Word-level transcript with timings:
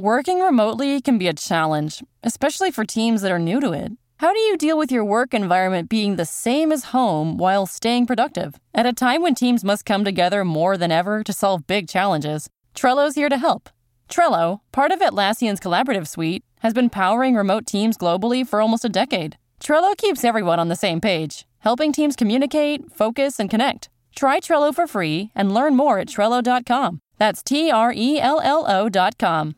Working 0.00 0.40
remotely 0.40 1.02
can 1.02 1.18
be 1.18 1.28
a 1.28 1.34
challenge, 1.34 2.02
especially 2.22 2.70
for 2.70 2.86
teams 2.86 3.20
that 3.20 3.30
are 3.30 3.38
new 3.38 3.60
to 3.60 3.72
it. 3.72 3.92
How 4.16 4.32
do 4.32 4.38
you 4.38 4.56
deal 4.56 4.78
with 4.78 4.90
your 4.90 5.04
work 5.04 5.34
environment 5.34 5.90
being 5.90 6.16
the 6.16 6.24
same 6.24 6.72
as 6.72 6.84
home 6.84 7.36
while 7.36 7.66
staying 7.66 8.06
productive? 8.06 8.54
At 8.74 8.86
a 8.86 8.94
time 8.94 9.20
when 9.20 9.34
teams 9.34 9.62
must 9.62 9.84
come 9.84 10.02
together 10.02 10.42
more 10.42 10.78
than 10.78 10.90
ever 10.90 11.22
to 11.22 11.34
solve 11.34 11.66
big 11.66 11.86
challenges, 11.86 12.48
Trello's 12.74 13.14
here 13.14 13.28
to 13.28 13.36
help. 13.36 13.68
Trello, 14.08 14.60
part 14.72 14.90
of 14.90 15.00
Atlassian's 15.00 15.60
collaborative 15.60 16.08
suite, 16.08 16.44
has 16.60 16.72
been 16.72 16.88
powering 16.88 17.34
remote 17.34 17.66
teams 17.66 17.98
globally 17.98 18.46
for 18.46 18.62
almost 18.62 18.86
a 18.86 18.88
decade. 18.88 19.36
Trello 19.62 19.94
keeps 19.94 20.24
everyone 20.24 20.58
on 20.58 20.68
the 20.68 20.76
same 20.76 21.02
page, 21.02 21.46
helping 21.58 21.92
teams 21.92 22.16
communicate, 22.16 22.90
focus, 22.90 23.38
and 23.38 23.50
connect. 23.50 23.90
Try 24.16 24.40
Trello 24.40 24.74
for 24.74 24.86
free 24.86 25.30
and 25.34 25.52
learn 25.52 25.76
more 25.76 25.98
at 25.98 26.08
Trello.com. 26.08 27.02
That's 27.18 27.42
T 27.42 27.70
R 27.70 27.92
E 27.94 28.18
L 28.18 28.40
L 28.42 28.64
O.com. 28.66 29.56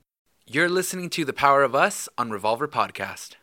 You're 0.55 0.69
listening 0.69 1.09
to 1.13 1.25
The 1.25 1.33
Power 1.33 1.63
of 1.63 1.75
Us 1.75 2.11
on 2.19 2.31
Revolver 2.31 2.69
Podcast. 2.69 3.37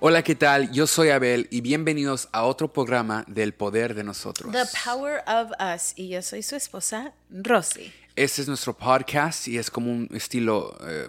Hola, 0.00 0.24
¿qué 0.24 0.34
tal? 0.34 0.72
Yo 0.72 0.88
soy 0.88 1.10
Abel 1.10 1.46
y 1.52 1.60
bienvenidos 1.60 2.28
a 2.32 2.42
otro 2.42 2.72
programa 2.72 3.24
del 3.28 3.54
Poder 3.54 3.94
de 3.94 4.02
Nosotros. 4.02 4.50
The 4.50 4.64
Power 4.84 5.22
of 5.28 5.52
Us. 5.60 5.92
Y 5.94 6.08
yo 6.08 6.22
soy 6.22 6.42
su 6.42 6.56
esposa, 6.56 7.12
Rosy. 7.30 7.92
Este 8.16 8.42
es 8.42 8.48
nuestro 8.48 8.76
podcast 8.76 9.46
y 9.46 9.58
es 9.58 9.70
como 9.70 9.92
un 9.92 10.08
estilo, 10.12 10.76
eh, 10.80 11.08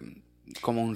como 0.61 0.83
un... 0.83 0.95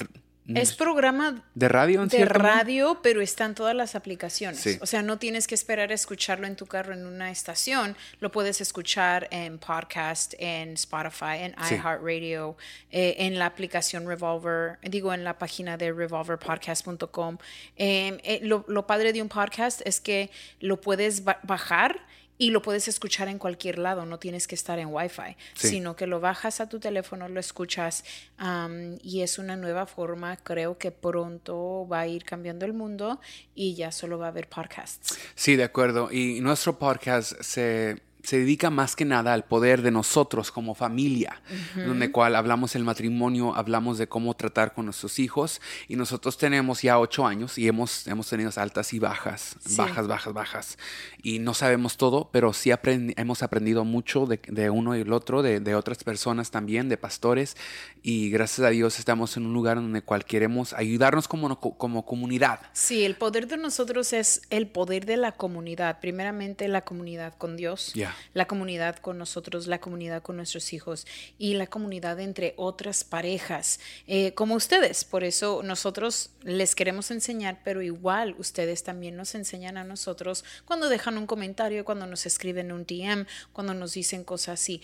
Es 0.54 0.76
programa 0.76 1.44
¿De 1.56 1.68
radio 1.68 2.04
en 2.04 2.08
de 2.08 2.24
radio, 2.24 3.00
pero 3.02 3.20
está 3.20 3.46
en 3.46 3.56
todas 3.56 3.74
las 3.74 3.96
aplicaciones. 3.96 4.60
Sí. 4.60 4.78
O 4.80 4.86
sea, 4.86 5.02
no 5.02 5.18
tienes 5.18 5.48
que 5.48 5.56
esperar 5.56 5.90
a 5.90 5.96
escucharlo 5.96 6.46
en 6.46 6.56
tu 6.56 6.68
carro 6.68 6.94
en 6.94 7.08
una 7.08 7.32
estación. 7.32 7.98
Lo 8.20 8.32
puedes 8.32 8.62
escuchar 8.62 9.28
en 9.32 9.58
podcast, 9.58 10.36
en 10.38 10.74
Spotify, 10.74 11.38
en 11.40 11.56
Sí. 11.64 11.74
iHeartRadio, 11.74 12.58
eh, 12.92 13.16
en 13.18 13.40
la 13.40 13.48
aplicación 13.48 14.08
Revolver, 14.08 14.78
digo, 14.84 15.16
en 15.16 15.24
la 15.24 15.40
página 15.40 15.78
de 15.78 15.92
revolverpodcast.com. 15.92 17.38
Eh, 17.78 18.18
eh, 18.24 18.40
lo, 18.44 18.66
lo 18.68 18.86
padre 18.86 19.14
de 19.14 19.24
un 19.24 19.30
podcast 19.30 19.82
es 19.84 20.00
que 20.00 20.30
lo 20.60 20.80
puedes 20.80 21.24
ba- 21.24 21.40
bajar 21.42 22.06
y 22.38 22.50
lo 22.50 22.62
puedes 22.62 22.88
escuchar 22.88 23.28
en 23.30 23.38
cualquier 23.40 23.80
lado, 23.80 24.06
no 24.06 24.20
tienes 24.20 24.48
que 24.48 24.56
estar 24.56 24.78
en 24.80 24.90
Wi-Fi, 24.94 25.38
Sí. 25.56 25.70
sino 25.70 25.96
que 25.96 26.06
lo 26.08 26.20
bajas 26.20 26.60
a 26.60 26.68
tu 26.68 26.80
teléfono, 26.80 27.30
lo 27.30 27.40
escuchas 27.40 28.04
am, 28.38 28.98
y 29.02 29.22
es 29.22 29.38
una 29.40 29.56
nueva 29.56 29.86
forma, 29.86 30.36
creo 30.38 30.78
que 30.78 30.92
pronto 30.92 31.88
va 31.88 32.02
a 32.02 32.08
ir 32.08 32.26
cambiando 32.26 32.66
el 32.66 32.74
mundo 32.74 33.20
y 33.54 33.76
ya 33.76 33.92
solo 33.92 34.18
va 34.20 34.26
a 34.26 34.30
haber 34.30 34.48
podcasts. 34.50 35.18
Sí, 35.36 35.56
de 35.56 35.64
acuerdo. 35.64 36.12
Y 36.12 36.42
nuestro 36.42 36.78
podcast 36.78 37.40
se, 37.42 38.02
se 38.26 38.40
dedica 38.40 38.70
más 38.70 38.96
que 38.96 39.06
nada 39.06 39.34
al 39.34 39.44
poder 39.46 39.82
de 39.82 39.92
nosotros 39.92 40.52
como 40.52 40.76
familia, 40.76 41.42
donde 41.76 42.12
cual 42.12 42.36
hablamos 42.36 42.76
el 42.76 42.84
matrimonio, 42.84 43.56
hablamos 43.56 43.98
de 43.98 44.08
cómo 44.08 44.34
tratar 44.36 44.74
con 44.74 44.86
nuestros 44.86 45.20
hijos. 45.20 45.62
Y 45.88 45.96
nosotros 45.96 46.38
tenemos 46.38 46.82
ya 46.82 47.00
ocho 47.00 47.26
años 47.28 47.58
y 47.58 47.68
hemos, 47.68 48.08
hemos 48.08 48.28
tenido 48.30 48.52
altas 48.56 48.94
y 48.94 49.00
bajas, 49.00 49.56
Sí. 49.66 49.76
bajas, 49.78 50.08
bajas, 50.08 50.34
bajas. 50.34 50.78
Y 51.22 51.40
no 51.40 51.54
sabemos 51.54 51.98
todo, 51.98 52.30
pero 52.32 52.54
sí 52.54 52.72
hemos 53.18 53.44
aprendido 53.44 53.84
mucho 53.84 54.26
de, 54.26 54.40
de 54.48 54.70
uno 54.70 54.96
y 54.96 55.02
el 55.02 55.12
otro, 55.14 55.42
de, 55.42 55.60
de 55.60 55.76
otras 55.76 56.04
personas 56.04 56.52
también, 56.52 56.90
de 56.90 56.98
pastores. 56.98 57.58
Y 58.02 58.30
gracias 58.30 58.66
a 58.66 58.70
Dios 58.70 59.00
estamos 59.00 59.36
en 59.38 59.46
un 59.46 59.54
lugar 59.54 59.76
donde 59.78 60.02
cual 60.02 60.26
queremos 60.26 60.74
ayudarnos 60.74 61.28
como, 61.28 61.60
como 61.60 62.06
comunidad. 62.06 62.60
Sí, 62.74 63.04
el 63.04 63.16
poder 63.16 63.48
de 63.48 63.58
nosotros 63.58 64.14
es 64.14 64.42
el 64.50 64.68
poder 64.68 65.06
de 65.06 65.18
la 65.18 65.32
comunidad. 65.34 66.00
Primeramente 66.00 66.68
la 66.68 66.82
comunidad 66.82 67.34
con 67.38 67.58
Dios, 67.58 67.92
Ya. 67.94 68.15
La 68.34 68.48
comunidad 68.48 68.98
con 68.98 69.18
nosotros, 69.18 69.68
la 69.68 69.80
comunidad 69.80 70.22
con 70.22 70.38
nuestros 70.38 70.74
hijos 70.74 71.06
y 71.38 71.56
la 71.56 71.68
comunidad 71.68 72.20
entre 72.20 72.54
otras 72.58 73.04
parejas, 73.04 73.80
eh, 74.08 74.34
como 74.34 74.56
ustedes. 74.56 75.04
Por 75.04 75.24
eso 75.24 75.62
nosotros 75.64 76.32
les 76.44 76.76
queremos 76.76 77.12
enseñar, 77.12 77.62
pero 77.64 77.82
igual 77.82 78.36
ustedes 78.38 78.84
también 78.84 79.16
nos 79.16 79.36
enseñan 79.36 79.78
a 79.78 79.84
nosotros 79.84 80.44
cuando 80.66 80.90
dejan 80.90 81.18
un 81.18 81.28
comentario, 81.28 81.86
cuando 81.86 82.06
nos 82.08 82.26
escriben 82.26 82.72
un 82.72 82.86
DM, 82.86 83.26
cuando 83.54 83.74
nos 83.74 83.94
dicen 83.94 84.24
cosas 84.24 84.60
así. 84.62 84.82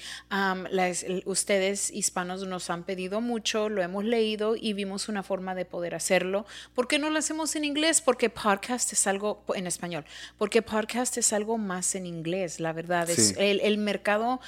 Ustedes 1.26 1.92
hispanos 1.92 2.46
nos 2.48 2.70
han 2.70 2.84
pedido 2.84 3.22
mucho, 3.22 3.70
lo 3.70 3.82
hemos 3.82 4.04
leído 4.06 4.56
y 4.56 4.74
vimos 4.74 5.10
una 5.10 5.24
forma 5.24 5.56
de 5.56 5.66
poder 5.66 5.96
hacerlo. 5.96 6.46
¿Por 6.74 6.88
qué 6.88 7.00
no 7.00 7.10
lo 7.10 7.20
hacemos 7.20 7.56
en 7.56 7.64
inglés? 7.64 8.02
Porque 8.02 8.30
podcast 8.30 8.94
es 8.94 9.08
algo 9.08 9.44
en 9.56 9.68
español, 9.68 10.06
porque 10.38 10.62
podcast 10.62 11.18
es 11.18 11.34
algo 11.34 11.58
más 11.58 11.96
en 11.96 12.06
inglés, 12.06 12.60
la 12.60 12.74
verdad. 12.74 13.10
Sí. 13.22 13.36
el, 13.38 13.60
el 13.62 13.78
mercado 13.78 14.40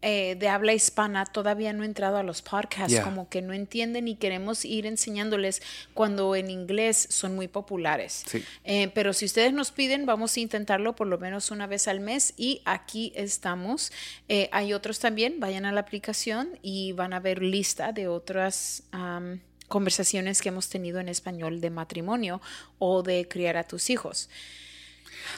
eh, 0.00 0.36
de 0.38 0.48
habla 0.48 0.74
hispana 0.74 1.26
todavía 1.26 1.72
no 1.72 1.82
ha 1.82 1.86
entrado 1.86 2.18
a 2.18 2.22
los 2.22 2.40
podcasts, 2.40 2.92
Yeah. 2.92 3.02
como 3.02 3.28
que 3.28 3.42
no 3.42 3.52
entienden 3.52 4.06
y 4.06 4.14
queremos 4.14 4.64
ir 4.64 4.86
enseñándoles 4.86 5.60
cuando 5.92 6.36
en 6.36 6.50
inglés 6.50 7.08
son 7.10 7.34
muy 7.34 7.48
populares. 7.48 8.22
Sí. 8.28 8.44
Eh, 8.62 8.92
pero 8.94 9.12
si 9.12 9.24
ustedes 9.24 9.52
nos 9.52 9.72
piden, 9.72 10.06
vamos 10.06 10.36
a 10.36 10.40
intentarlo 10.40 10.94
por 10.94 11.08
lo 11.08 11.18
menos 11.18 11.50
una 11.50 11.66
vez 11.66 11.88
al 11.88 11.98
mes 11.98 12.32
y 12.36 12.62
aquí 12.64 13.12
estamos. 13.16 13.90
Eh, 14.28 14.48
hay 14.52 14.72
otros 14.72 15.00
también, 15.00 15.40
vayan 15.40 15.64
a 15.64 15.72
la 15.72 15.80
aplicación 15.80 16.50
y 16.62 16.92
van 16.92 17.12
a 17.12 17.18
ver 17.18 17.42
lista 17.42 17.90
de 17.90 18.06
otras 18.06 18.84
am, 18.92 19.40
conversaciones 19.66 20.40
que 20.42 20.50
hemos 20.50 20.68
tenido 20.68 21.00
en 21.00 21.08
español 21.08 21.60
de 21.60 21.70
matrimonio 21.70 22.40
o 22.78 23.02
de 23.02 23.26
criar 23.26 23.56
a 23.56 23.64
tus 23.64 23.90
hijos. 23.90 24.30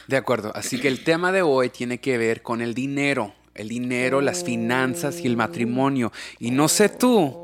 De 0.07 0.17
acuerdo, 0.17 0.51
así 0.55 0.79
que 0.79 0.87
el 0.87 1.03
tema 1.03 1.31
de 1.31 1.41
hoy 1.41 1.69
tiene 1.69 1.99
que 1.99 2.17
ver 2.17 2.41
con 2.41 2.61
el 2.61 2.73
dinero, 2.73 3.33
el 3.55 3.69
dinero, 3.69 4.21
las 4.21 4.43
finanzas 4.43 5.19
y 5.21 5.27
el 5.27 5.37
matrimonio. 5.37 6.11
Y 6.39 6.51
no 6.51 6.67
sé 6.67 6.89
tú, 6.89 7.37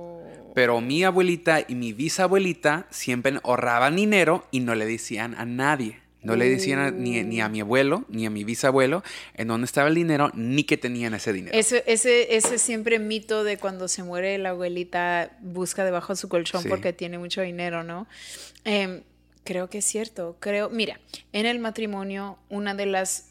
pero 0.56 0.82
mi 0.82 1.04
abuelita 1.04 1.64
y 1.68 1.76
mi 1.76 1.94
bisabuelita 1.94 2.88
siempre 2.90 3.40
ahorraban 3.44 3.96
dinero 3.96 4.46
y 4.52 4.60
no 4.62 4.74
le 4.76 4.86
decían 4.86 5.36
a 5.36 5.46
nadie. 5.46 6.00
No 6.24 6.36
le 6.36 6.50
decían 6.50 6.80
a- 6.80 6.92
ni, 6.92 7.24
ni 7.24 7.40
a 7.40 7.48
mi 7.48 7.62
abuelo, 7.62 8.04
ni 8.10 8.26
a 8.26 8.30
mi 8.30 8.44
bisabuelo 8.44 9.02
en 9.36 9.48
dónde 9.48 9.64
estaba 9.66 9.88
el 9.88 9.96
dinero, 9.96 10.30
ni 10.34 10.64
que 10.64 10.76
tenían 10.76 11.14
ese 11.14 11.32
dinero. 11.32 11.58
Ese, 11.58 11.84
ese, 11.88 12.36
ese 12.36 12.58
siempre 12.58 13.00
mito 13.00 13.46
de 13.46 13.58
cuando 13.58 13.88
se 13.88 14.04
muere 14.04 14.38
la 14.40 14.50
abuelita 14.50 15.38
busca 15.42 15.86
debajo 15.86 16.12
de 16.14 16.18
su 16.18 16.28
colchón 16.28 16.64
Sí. 16.64 16.70
porque 16.70 16.92
tiene 16.92 17.18
mucho 17.18 17.42
dinero, 17.42 17.84
¿no? 17.84 18.08
Em, 18.66 19.04
creo 19.48 19.70
que 19.70 19.78
es 19.78 19.86
cierto. 19.86 20.36
Creo, 20.42 20.70
mira, 20.70 21.00
en 21.32 21.46
el 21.46 21.60
matrimonio, 21.60 22.38
una 22.50 22.76
de 22.76 22.86
las 22.86 23.27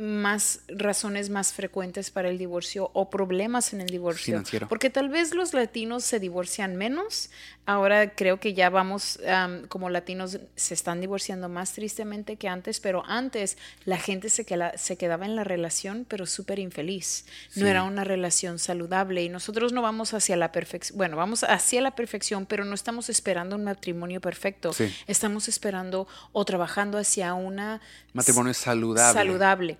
más 0.00 0.60
razones 0.68 1.28
más 1.28 1.52
frecuentes 1.52 2.10
para 2.10 2.30
el 2.30 2.38
divorcio 2.38 2.90
o 2.94 3.10
problemas 3.10 3.74
en 3.74 3.82
el 3.82 3.88
divorcio. 3.88 4.24
Financiero. 4.32 4.66
Porque 4.66 4.88
tal 4.88 5.10
vez 5.10 5.34
los 5.34 5.52
latinos 5.52 6.04
se 6.04 6.18
divorcian 6.18 6.74
menos. 6.76 7.30
Ahora 7.66 8.14
creo 8.14 8.40
que 8.40 8.54
ya 8.54 8.70
vamos, 8.70 9.20
am, 9.28 9.66
como 9.68 9.90
latinos, 9.90 10.38
se 10.56 10.74
están 10.74 11.00
divorciando 11.00 11.48
más 11.50 11.72
tristemente 11.74 12.36
que 12.36 12.48
antes, 12.48 12.80
pero 12.80 13.04
antes 13.06 13.58
la 13.84 13.98
gente 13.98 14.30
se, 14.30 14.46
queda- 14.46 14.76
se 14.78 14.96
quedaba 14.96 15.26
en 15.26 15.36
la 15.36 15.44
relación, 15.44 16.06
pero 16.08 16.24
súper 16.24 16.58
infeliz. 16.58 17.26
No 17.54 17.66
era 17.66 17.82
una 17.82 18.02
relación 18.02 18.58
saludable 18.58 19.22
y 19.22 19.28
nosotros 19.28 19.72
no 19.72 19.82
vamos 19.82 20.14
hacia 20.14 20.36
la 20.36 20.50
perfección, 20.50 20.96
bueno, 20.96 21.16
vamos 21.18 21.44
hacia 21.44 21.80
la 21.82 21.90
perfección, 21.94 22.46
pero 22.46 22.64
no 22.64 22.74
estamos 22.74 23.10
esperando 23.10 23.54
un 23.56 23.64
matrimonio 23.64 24.20
perfecto. 24.22 24.72
Sí. 24.72 24.92
Estamos 25.06 25.46
esperando 25.46 26.08
o 26.32 26.44
trabajando 26.46 26.96
hacia 26.96 27.34
una 27.34 27.80
Matrimonio 28.14 28.54
saludable. 28.54 29.12
saludable. 29.20 29.78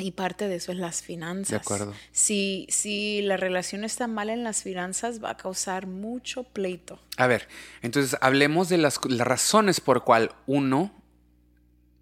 Y 0.00 0.12
parte 0.12 0.48
de 0.48 0.56
eso 0.56 0.72
es 0.72 0.78
las 0.78 1.02
finanzas. 1.02 1.50
De 1.50 1.56
acuerdo. 1.56 1.92
Si, 2.12 2.66
si 2.70 3.22
la 3.22 3.36
relación 3.36 3.84
está 3.84 4.06
mal 4.06 4.30
en 4.30 4.42
las 4.44 4.62
finanzas, 4.62 5.22
va 5.22 5.30
a 5.30 5.36
causar 5.36 5.86
mucho 5.86 6.44
pleito. 6.44 6.98
A 7.16 7.26
ver, 7.26 7.48
entonces 7.82 8.16
hablemos 8.20 8.68
de 8.68 8.78
las, 8.78 8.98
las 9.08 9.26
razones 9.26 9.80
por 9.80 10.04
cual 10.04 10.32
uno 10.46 10.92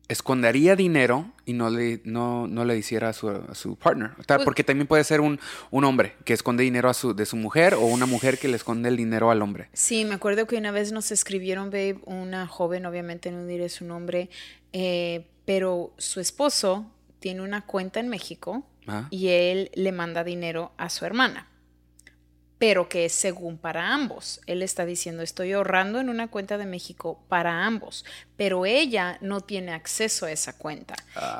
escondería 0.08 0.74
dinero 0.74 1.30
y 1.44 1.52
no 1.52 1.68
le, 1.68 2.00
no, 2.04 2.46
no 2.46 2.64
le 2.64 2.78
hiciera 2.78 3.10
a 3.10 3.12
su, 3.12 3.28
a 3.28 3.54
su 3.54 3.76
partner. 3.76 4.12
O 4.18 4.22
sea, 4.22 4.36
Pues- 4.36 4.44
Porque 4.46 4.64
también 4.64 4.86
puede 4.86 5.04
ser 5.04 5.20
un, 5.20 5.38
un 5.70 5.84
hombre 5.84 6.14
que 6.24 6.32
esconde 6.32 6.62
dinero 6.64 6.88
a 6.88 6.94
su, 6.94 7.12
de 7.14 7.26
su 7.26 7.36
mujer 7.36 7.74
o 7.74 7.80
una 7.82 8.06
mujer 8.06 8.38
que 8.38 8.48
le 8.48 8.56
esconde 8.56 8.88
el 8.88 8.96
dinero 8.96 9.30
al 9.30 9.42
hombre. 9.42 9.68
Sí, 9.74 10.06
me 10.06 10.14
acuerdo 10.14 10.46
que 10.46 10.56
una 10.56 10.70
vez 10.70 10.92
nos 10.92 11.10
escribieron, 11.12 11.66
babe, 11.70 11.98
una 12.06 12.46
joven, 12.46 12.86
obviamente 12.86 13.30
no 13.30 13.44
diré 13.44 13.68
su 13.68 13.84
nombre, 13.84 14.30
eh, 14.72 15.26
pero 15.44 15.92
su 15.98 16.20
esposo 16.20 16.90
tiene 17.20 17.42
una 17.42 17.64
cuenta 17.66 18.00
en 18.00 18.08
México 18.08 18.64
Ah. 18.90 19.06
y 19.10 19.28
él 19.28 19.70
le 19.74 19.92
manda 19.92 20.24
dinero 20.24 20.72
a 20.78 20.88
su 20.88 21.04
hermana. 21.04 21.46
pero 22.60 22.88
que 22.88 23.04
es 23.04 23.12
según 23.12 23.56
para 23.56 23.94
ambos. 23.94 24.40
Él 24.46 24.62
está 24.62 24.84
diciendo, 24.84 25.22
estoy 25.22 25.52
ahorrando 25.52 26.00
en 26.00 26.08
una 26.08 26.26
cuenta 26.26 26.58
de 26.58 26.66
México 26.66 27.22
para 27.28 27.64
ambos, 27.64 28.04
pero 28.36 28.66
ella 28.66 29.16
no 29.20 29.42
tiene 29.42 29.70
acceso 29.70 30.26
a 30.26 30.32
esa 30.32 30.58
cuenta 30.58 30.96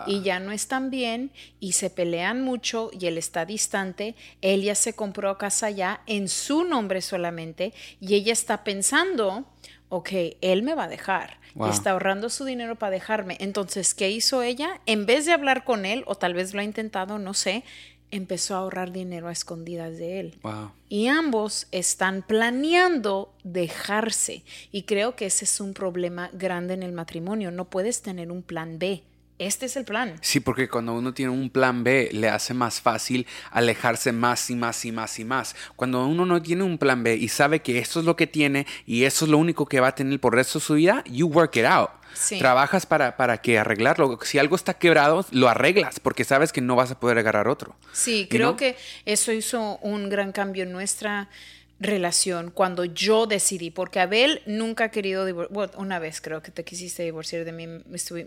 y 0.07 0.23
ya 0.23 0.39
no 0.39 0.53
están 0.53 0.91
bien 0.91 1.33
y 1.59 1.73
se 1.73 1.91
pelean 1.91 2.43
mucho 2.43 2.91
y 2.93 3.07
él 3.07 3.19
está 3.19 3.45
distante. 3.47 4.15
Él 4.43 4.63
ya 4.63 4.77
se 4.77 4.93
compró 4.93 5.37
casa 5.39 5.71
ya 5.71 6.03
en 6.07 6.29
su 6.29 6.63
nombre 6.63 7.01
solamente 7.03 7.75
y 8.01 8.15
ella 8.15 8.33
está 8.33 8.63
pensando, 8.63 9.45
ok, 9.89 10.11
él 10.41 10.63
me 10.63 10.75
va 10.75 10.85
a 10.85 10.89
dejar. 10.89 11.39
Wow. 11.55 11.71
Está 11.71 11.93
ahorrando 11.93 12.29
su 12.29 12.45
dinero 12.45 12.77
para 12.77 12.93
dejarme. 12.93 13.37
Entonces, 13.41 13.95
¿qué 13.95 14.11
hizo 14.11 14.43
ella? 14.43 14.81
En 14.87 15.07
vez 15.07 15.27
de 15.27 15.33
hablar 15.33 15.65
con 15.65 15.87
él, 15.87 16.05
o 16.07 16.15
tal 16.15 16.35
vez 16.35 16.55
lo 16.55 16.61
ha 16.61 16.65
intentado, 16.65 17.19
no 17.19 17.35
sé, 17.35 17.65
empezó 18.11 18.55
a 18.55 18.59
ahorrar 18.59 18.93
dinero 18.93 19.29
a 19.29 19.33
escondidas 19.33 19.99
de 19.99 20.21
él. 20.21 20.39
Wow. 20.43 20.71
Y 20.89 21.09
ambos 21.09 21.67
están 21.73 22.23
planeando 22.23 23.33
dejarse. 23.45 24.43
Y 24.73 24.83
creo 24.83 25.17
que 25.17 25.27
ese 25.27 25.45
es 25.45 25.61
un 25.61 25.75
problema 25.75 26.31
grande 26.33 26.75
en 26.75 26.83
el 26.83 26.93
matrimonio. 26.93 27.51
No 27.51 27.67
puedes 27.67 28.03
tener 28.03 28.31
un 28.31 28.43
plan 28.43 28.79
B. 28.79 29.03
Este 29.39 29.67
es 29.67 29.77
el 29.77 29.85
plan. 29.85 30.17
Sí, 30.21 30.41
porque 30.41 30.69
cuando 30.69 30.95
uno 30.95 31.15
tiene 31.15 31.31
un 31.31 31.51
plan 31.51 31.85
B, 31.85 32.11
le 32.13 32.29
hace 32.29 32.55
más 32.55 32.81
fácil 32.81 33.27
alejarse 33.51 34.13
más 34.13 34.51
y 34.51 34.57
más 34.57 34.85
y 34.85 34.93
más 34.93 35.19
y 35.19 35.25
más. 35.25 35.55
Cuando 35.77 36.07
uno 36.07 36.27
no 36.27 36.43
tiene 36.43 36.65
un 36.65 36.79
plan 36.79 37.03
B 37.03 37.17
y 37.17 37.29
sabe 37.29 37.61
que 37.61 37.79
esto 37.79 38.01
es 38.01 38.07
lo 38.07 38.17
que 38.17 38.27
tiene 38.27 38.67
y 38.85 39.05
eso 39.05 39.25
es 39.25 39.31
lo 39.31 39.39
único 39.39 39.67
que 39.67 39.81
va 39.81 39.89
a 39.89 39.95
tener 39.95 40.19
por 40.21 40.35
el 40.35 40.39
resto 40.39 40.59
de 40.59 40.65
su 40.65 40.75
vida, 40.75 41.05
you 41.07 41.29
work 41.29 41.57
it 41.57 41.65
out. 41.65 41.91
Sí. 42.15 42.39
Trabajas 42.39 42.85
para, 42.87 43.17
para 43.17 43.39
que 43.39 43.59
arreglarlo. 43.59 44.19
Si 44.23 44.39
algo 44.39 44.57
está 44.57 44.75
quebrado, 44.75 45.25
lo 45.31 45.49
arreglas 45.49 46.01
porque 46.01 46.25
sabes 46.25 46.53
que 46.53 46.61
no 46.61 46.75
vas 46.75 46.91
a 46.91 46.99
poder 46.99 47.19
agarrar 47.19 47.47
otro. 47.49 47.77
Sí, 47.93 48.27
creo 48.29 48.57
que 48.57 48.77
eso 49.05 49.31
hizo 49.31 49.79
un 49.79 50.09
gran 50.09 50.33
cambio 50.33 50.65
en 50.65 50.73
nuestra 50.73 51.29
relación 51.81 52.51
cuando 52.51 52.85
yo 52.85 53.27
decidí, 53.27 53.71
porque 53.71 54.01
Abel 54.01 54.43
nunca 54.47 54.85
ha 54.85 54.91
querido 54.91 55.25
divorciar, 55.25 55.71
una 55.77 55.99
vez 55.99 56.21
creo 56.21 56.43
que 56.43 56.51
te 56.51 56.65
quisiste 56.65 57.05
divorciar 57.05 57.45
de 57.45 57.53
mí, 57.53 57.67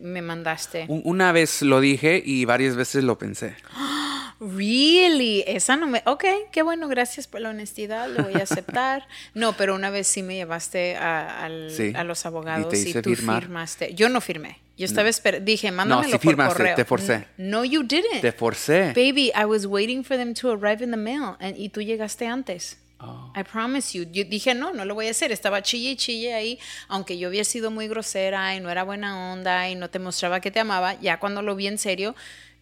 me, 0.02 0.22
mandaste. 0.22 0.86
Un- 0.88 1.02
Una 1.04 1.32
vez 1.32 1.62
lo 1.62 1.80
dije 1.82 2.22
y 2.26 2.46
varias 2.46 2.76
veces 2.76 3.04
lo 3.04 3.18
pensé. 3.18 3.56
Really, 4.40 5.44
esa 5.46 5.76
no 5.76 5.86
me, 5.86 6.02
ok, 6.08 6.26
qué 6.52 6.64
bueno, 6.64 6.88
gracias 6.88 7.28
por 7.28 7.42
la 7.42 7.50
honestidad, 7.52 8.10
lo 8.10 8.24
voy 8.24 8.34
a 8.36 8.44
aceptar. 8.44 9.08
No, 9.36 9.54
pero 9.54 9.76
una 9.76 9.92
vez 9.92 10.08
sí 10.08 10.24
me 10.24 10.34
llevaste 10.36 10.96
a, 10.96 11.44
al- 11.46 11.70
Sí, 11.70 11.94
a 11.96 12.04
los 12.04 12.26
y 12.26 12.28
abogados 12.28 12.74
y, 12.74 12.90
hice 12.90 13.02
tú 13.04 13.12
firmar. 13.14 13.44
firmaste. 13.44 13.94
Yo 13.94 14.10
no 14.10 14.20
firmé, 14.20 14.58
yo 14.78 14.86
estaba 14.86 15.10
esper- 15.10 15.42
dije, 15.44 15.72
mándamelo 15.72 16.08
sí 16.08 16.18
por 16.18 16.22
firmaste, 16.22 16.58
correo. 16.58 16.76
te 16.76 16.86
forcé. 16.86 17.26
No, 17.38 17.64
you 17.64 17.84
didn't. 17.84 18.22
Te 18.22 18.32
forcé. 18.32 18.94
Baby, 18.96 19.32
I 19.40 19.46
was 19.46 19.66
waiting 19.68 20.04
for 20.04 20.18
them 20.18 20.34
to 20.34 20.52
arrive 20.52 20.84
in 20.84 20.90
the 20.90 20.98
mail 20.98 21.36
and, 21.40 21.56
y 21.58 21.70
tú 21.70 21.82
llegaste 21.82 22.26
antes. 22.26 22.78
Oh. 23.02 23.32
I 23.36 23.44
promise 23.44 23.98
you. 23.98 24.06
Yo 24.12 24.24
dije, 24.26 24.54
no, 24.54 24.74
no 24.74 24.86
lo 24.86 24.94
voy 24.94 25.08
a 25.08 25.12
hacer. 25.12 25.32
Estaba 25.32 25.62
chille 25.64 25.92
y 25.92 25.96
chille 25.96 26.34
ahí, 26.34 26.60
aunque 26.88 27.18
yo 27.18 27.30
había 27.30 27.44
sido 27.44 27.72
muy 27.72 27.88
grosera 27.88 28.56
y 28.56 28.60
no 28.60 28.70
era 28.70 28.84
buena 28.84 29.34
onda 29.34 29.70
y 29.70 29.76
no 29.76 29.90
te 29.90 30.00
mostraba 30.00 30.40
que 30.40 30.52
te 30.52 30.60
amaba. 30.60 31.00
Ya 31.02 31.20
cuando 31.20 31.42
lo 31.42 31.56
vi 31.56 31.68
en 31.68 31.78
serio, 31.78 32.16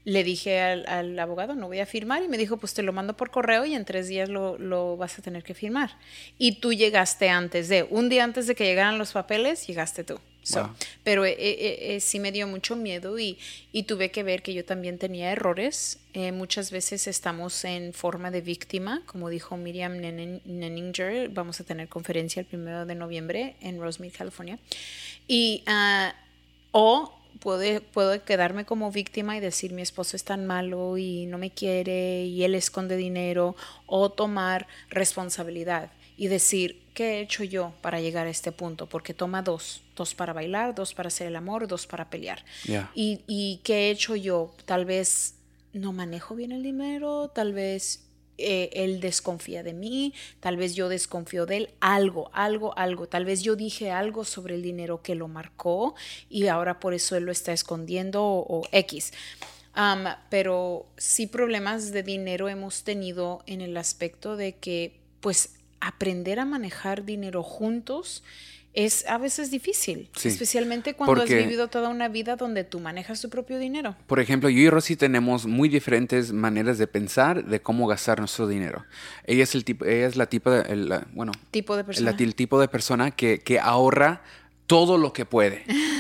le 0.06 0.24
dije 0.24 0.62
al, 0.62 0.88
al 0.88 1.20
abogado, 1.20 1.56
no 1.56 1.68
voy 1.68 1.80
a 1.80 1.86
firmar. 1.86 2.24
Y 2.24 2.30
me 2.30 2.38
dijo, 2.38 2.58
pues 2.58 2.74
te 2.74 2.84
lo 2.84 2.94
mando 2.94 3.18
por 3.18 3.32
correo 3.32 3.66
y 3.66 3.76
en 3.76 3.84
tres 3.84 4.08
días 4.08 4.30
lo, 4.30 4.58
lo 4.58 4.96
vas 4.96 5.20
a 5.20 5.22
tener 5.22 5.44
que 5.44 5.54
firmar. 5.54 5.98
Y 6.38 6.60
tú 6.60 6.72
llegaste 6.74 7.30
antes 7.30 7.68
de, 7.68 7.84
un 7.84 8.08
día 8.08 8.24
antes 8.24 8.48
de 8.48 8.56
que 8.56 8.64
llegaran 8.64 8.98
los 8.98 9.12
papeles, 9.12 9.68
llegaste 9.68 10.04
tú. 10.04 10.20
So, 10.50 10.62
Wow. 10.64 10.70
pero 11.04 11.26
eh, 11.26 11.36
eh, 11.38 11.96
eh, 11.96 12.00
sí 12.00 12.20
me 12.20 12.32
dio 12.32 12.48
mucho 12.48 12.76
miedo 12.76 13.20
y, 13.20 13.38
y 13.72 13.84
tuve 13.84 14.10
que 14.10 14.24
ver 14.24 14.42
que 14.42 14.54
yo 14.54 14.66
también 14.66 14.98
tenía 14.98 15.32
errores. 15.32 16.00
Eh, 16.14 16.32
muchas 16.32 16.72
veces 16.72 17.06
estamos 17.06 17.64
en 17.66 17.94
forma 17.94 18.32
de 18.32 18.42
víctima, 18.42 19.04
como 19.06 19.30
dijo 19.30 19.58
Miriam 19.58 19.94
Nenin- 19.98 20.42
Nenninger. 20.46 21.30
Vamos 21.30 21.60
a 21.60 21.64
tener 21.66 21.88
conferencia 21.88 22.40
el 22.40 22.48
primero 22.48 22.86
de 22.88 22.96
noviembre 22.96 23.56
en 23.62 23.80
Rosemead, 23.80 24.14
California. 24.18 24.58
Y, 25.28 25.62
ah, 25.68 26.16
o 26.72 27.14
puedo, 27.40 27.82
puedo 27.94 28.24
quedarme 28.24 28.66
como 28.66 28.92
víctima 28.92 29.38
y 29.38 29.40
decir 29.40 29.72
mi 29.72 29.84
esposo 29.84 30.16
es 30.16 30.24
tan 30.24 30.48
malo 30.48 30.98
y 30.98 31.28
no 31.28 31.38
me 31.38 31.52
quiere 31.52 32.26
y 32.26 32.44
él 32.44 32.56
esconde 32.56 32.98
dinero, 32.98 33.56
o 33.86 34.10
tomar 34.10 34.66
responsabilidad 34.90 35.92
y 36.20 36.28
decir, 36.28 36.84
¿qué 36.94 37.14
he 37.14 37.22
hecho 37.22 37.46
yo 37.46 37.72
para 37.80 38.02
llegar 38.02 38.28
a 38.28 38.30
este 38.30 38.52
punto? 38.52 38.90
Porque 38.90 39.14
toma 39.14 39.42
dos, 39.42 39.82
dos 39.96 40.14
para 40.14 40.34
bailar, 40.34 40.76
dos 40.76 40.94
para 40.94 41.08
hacer 41.08 41.28
el 41.28 41.38
amor, 41.38 41.66
dos 41.66 41.88
para 41.88 42.10
pelear. 42.10 42.44
Yeah. 42.66 42.92
¿Y, 42.94 43.22
¿Y 43.26 43.62
qué 43.64 43.88
he 43.88 43.92
hecho 43.92 44.18
yo? 44.18 44.54
Tal 44.66 44.84
vez 44.84 45.36
no 45.72 45.94
manejo 45.94 46.36
bien 46.36 46.52
el 46.52 46.62
dinero, 46.62 47.30
tal 47.30 47.54
vez 47.54 48.06
eh, 48.38 48.70
él 48.74 49.00
desconfía 49.00 49.64
de 49.64 49.74
mí, 49.74 50.14
tal 50.42 50.58
vez 50.58 50.76
yo 50.76 50.90
desconfío 50.90 51.46
de 51.46 51.56
él, 51.56 51.70
algo, 51.80 52.30
algo, 52.34 52.78
algo, 52.78 53.08
tal 53.08 53.24
vez 53.24 53.42
yo 53.42 53.56
dije 53.56 53.90
algo 53.90 54.26
sobre 54.26 54.56
el 54.56 54.62
dinero 54.62 55.02
que 55.02 55.16
lo 55.16 55.30
marcó 55.30 55.96
y 56.30 56.48
ahora 56.48 56.82
por 56.82 56.94
eso 56.94 57.16
él 57.16 57.24
lo 57.24 57.32
está 57.32 57.54
escondiendo 57.54 58.26
o, 58.26 58.60
o 58.60 58.64
X. 58.74 59.14
Pero 60.30 60.88
sí 60.98 61.28
problemas 61.28 61.94
de 61.94 62.04
dinero 62.04 62.50
hemos 62.50 62.84
tenido 62.84 63.42
en 63.46 63.62
el 63.62 63.78
aspecto 63.78 64.36
de 64.36 64.58
que 64.58 65.00
pues 65.22 65.59
aprender 65.82 66.40
a 66.40 66.46
manejar 66.46 67.06
dinero 67.06 67.44
juntos 67.44 68.24
es 68.74 69.06
a 69.08 69.18
veces 69.18 69.50
difícil, 69.50 70.10
Sí, 70.16 70.28
especialmente 70.28 70.94
cuando 70.94 71.24
has 71.24 71.30
vivido 71.30 71.70
toda 71.70 71.90
una 71.90 72.08
vida 72.08 72.36
donde 72.36 72.64
tú 72.64 72.80
manejas 72.80 73.20
tu 73.20 73.30
propio 73.30 73.58
dinero. 73.58 73.96
Por 74.06 74.20
ejemplo, 74.20 74.48
yo 74.48 74.60
y 74.60 74.70
Rosy 74.70 74.96
tenemos 74.96 75.48
muy 75.48 75.70
diferentes 75.70 76.32
maneras 76.32 76.78
de 76.78 76.86
pensar 76.86 77.46
de 77.46 77.62
cómo 77.62 77.88
gastar 77.88 78.20
nuestro 78.20 78.48
dinero. 78.48 78.86
Ella 79.26 79.44
es 79.44 79.56
el 79.56 79.66
tipo, 79.66 79.86
ella 79.86 80.06
es 80.06 80.16
la 80.16 80.28
tipo 80.28 80.52
de, 80.52 80.72
el, 80.72 80.94
bueno, 81.14 81.32
Tipo 81.50 81.76
de 81.76 81.84
persona. 81.84 82.16
el 82.18 82.36
tipo 82.36 82.60
de 82.62 82.68
persona 82.68 83.12
que, 83.12 83.40
que 83.40 83.60
ahorra 83.60 84.22
todo 84.68 85.00
lo 85.00 85.14
que 85.14 85.26
puede. 85.26 85.64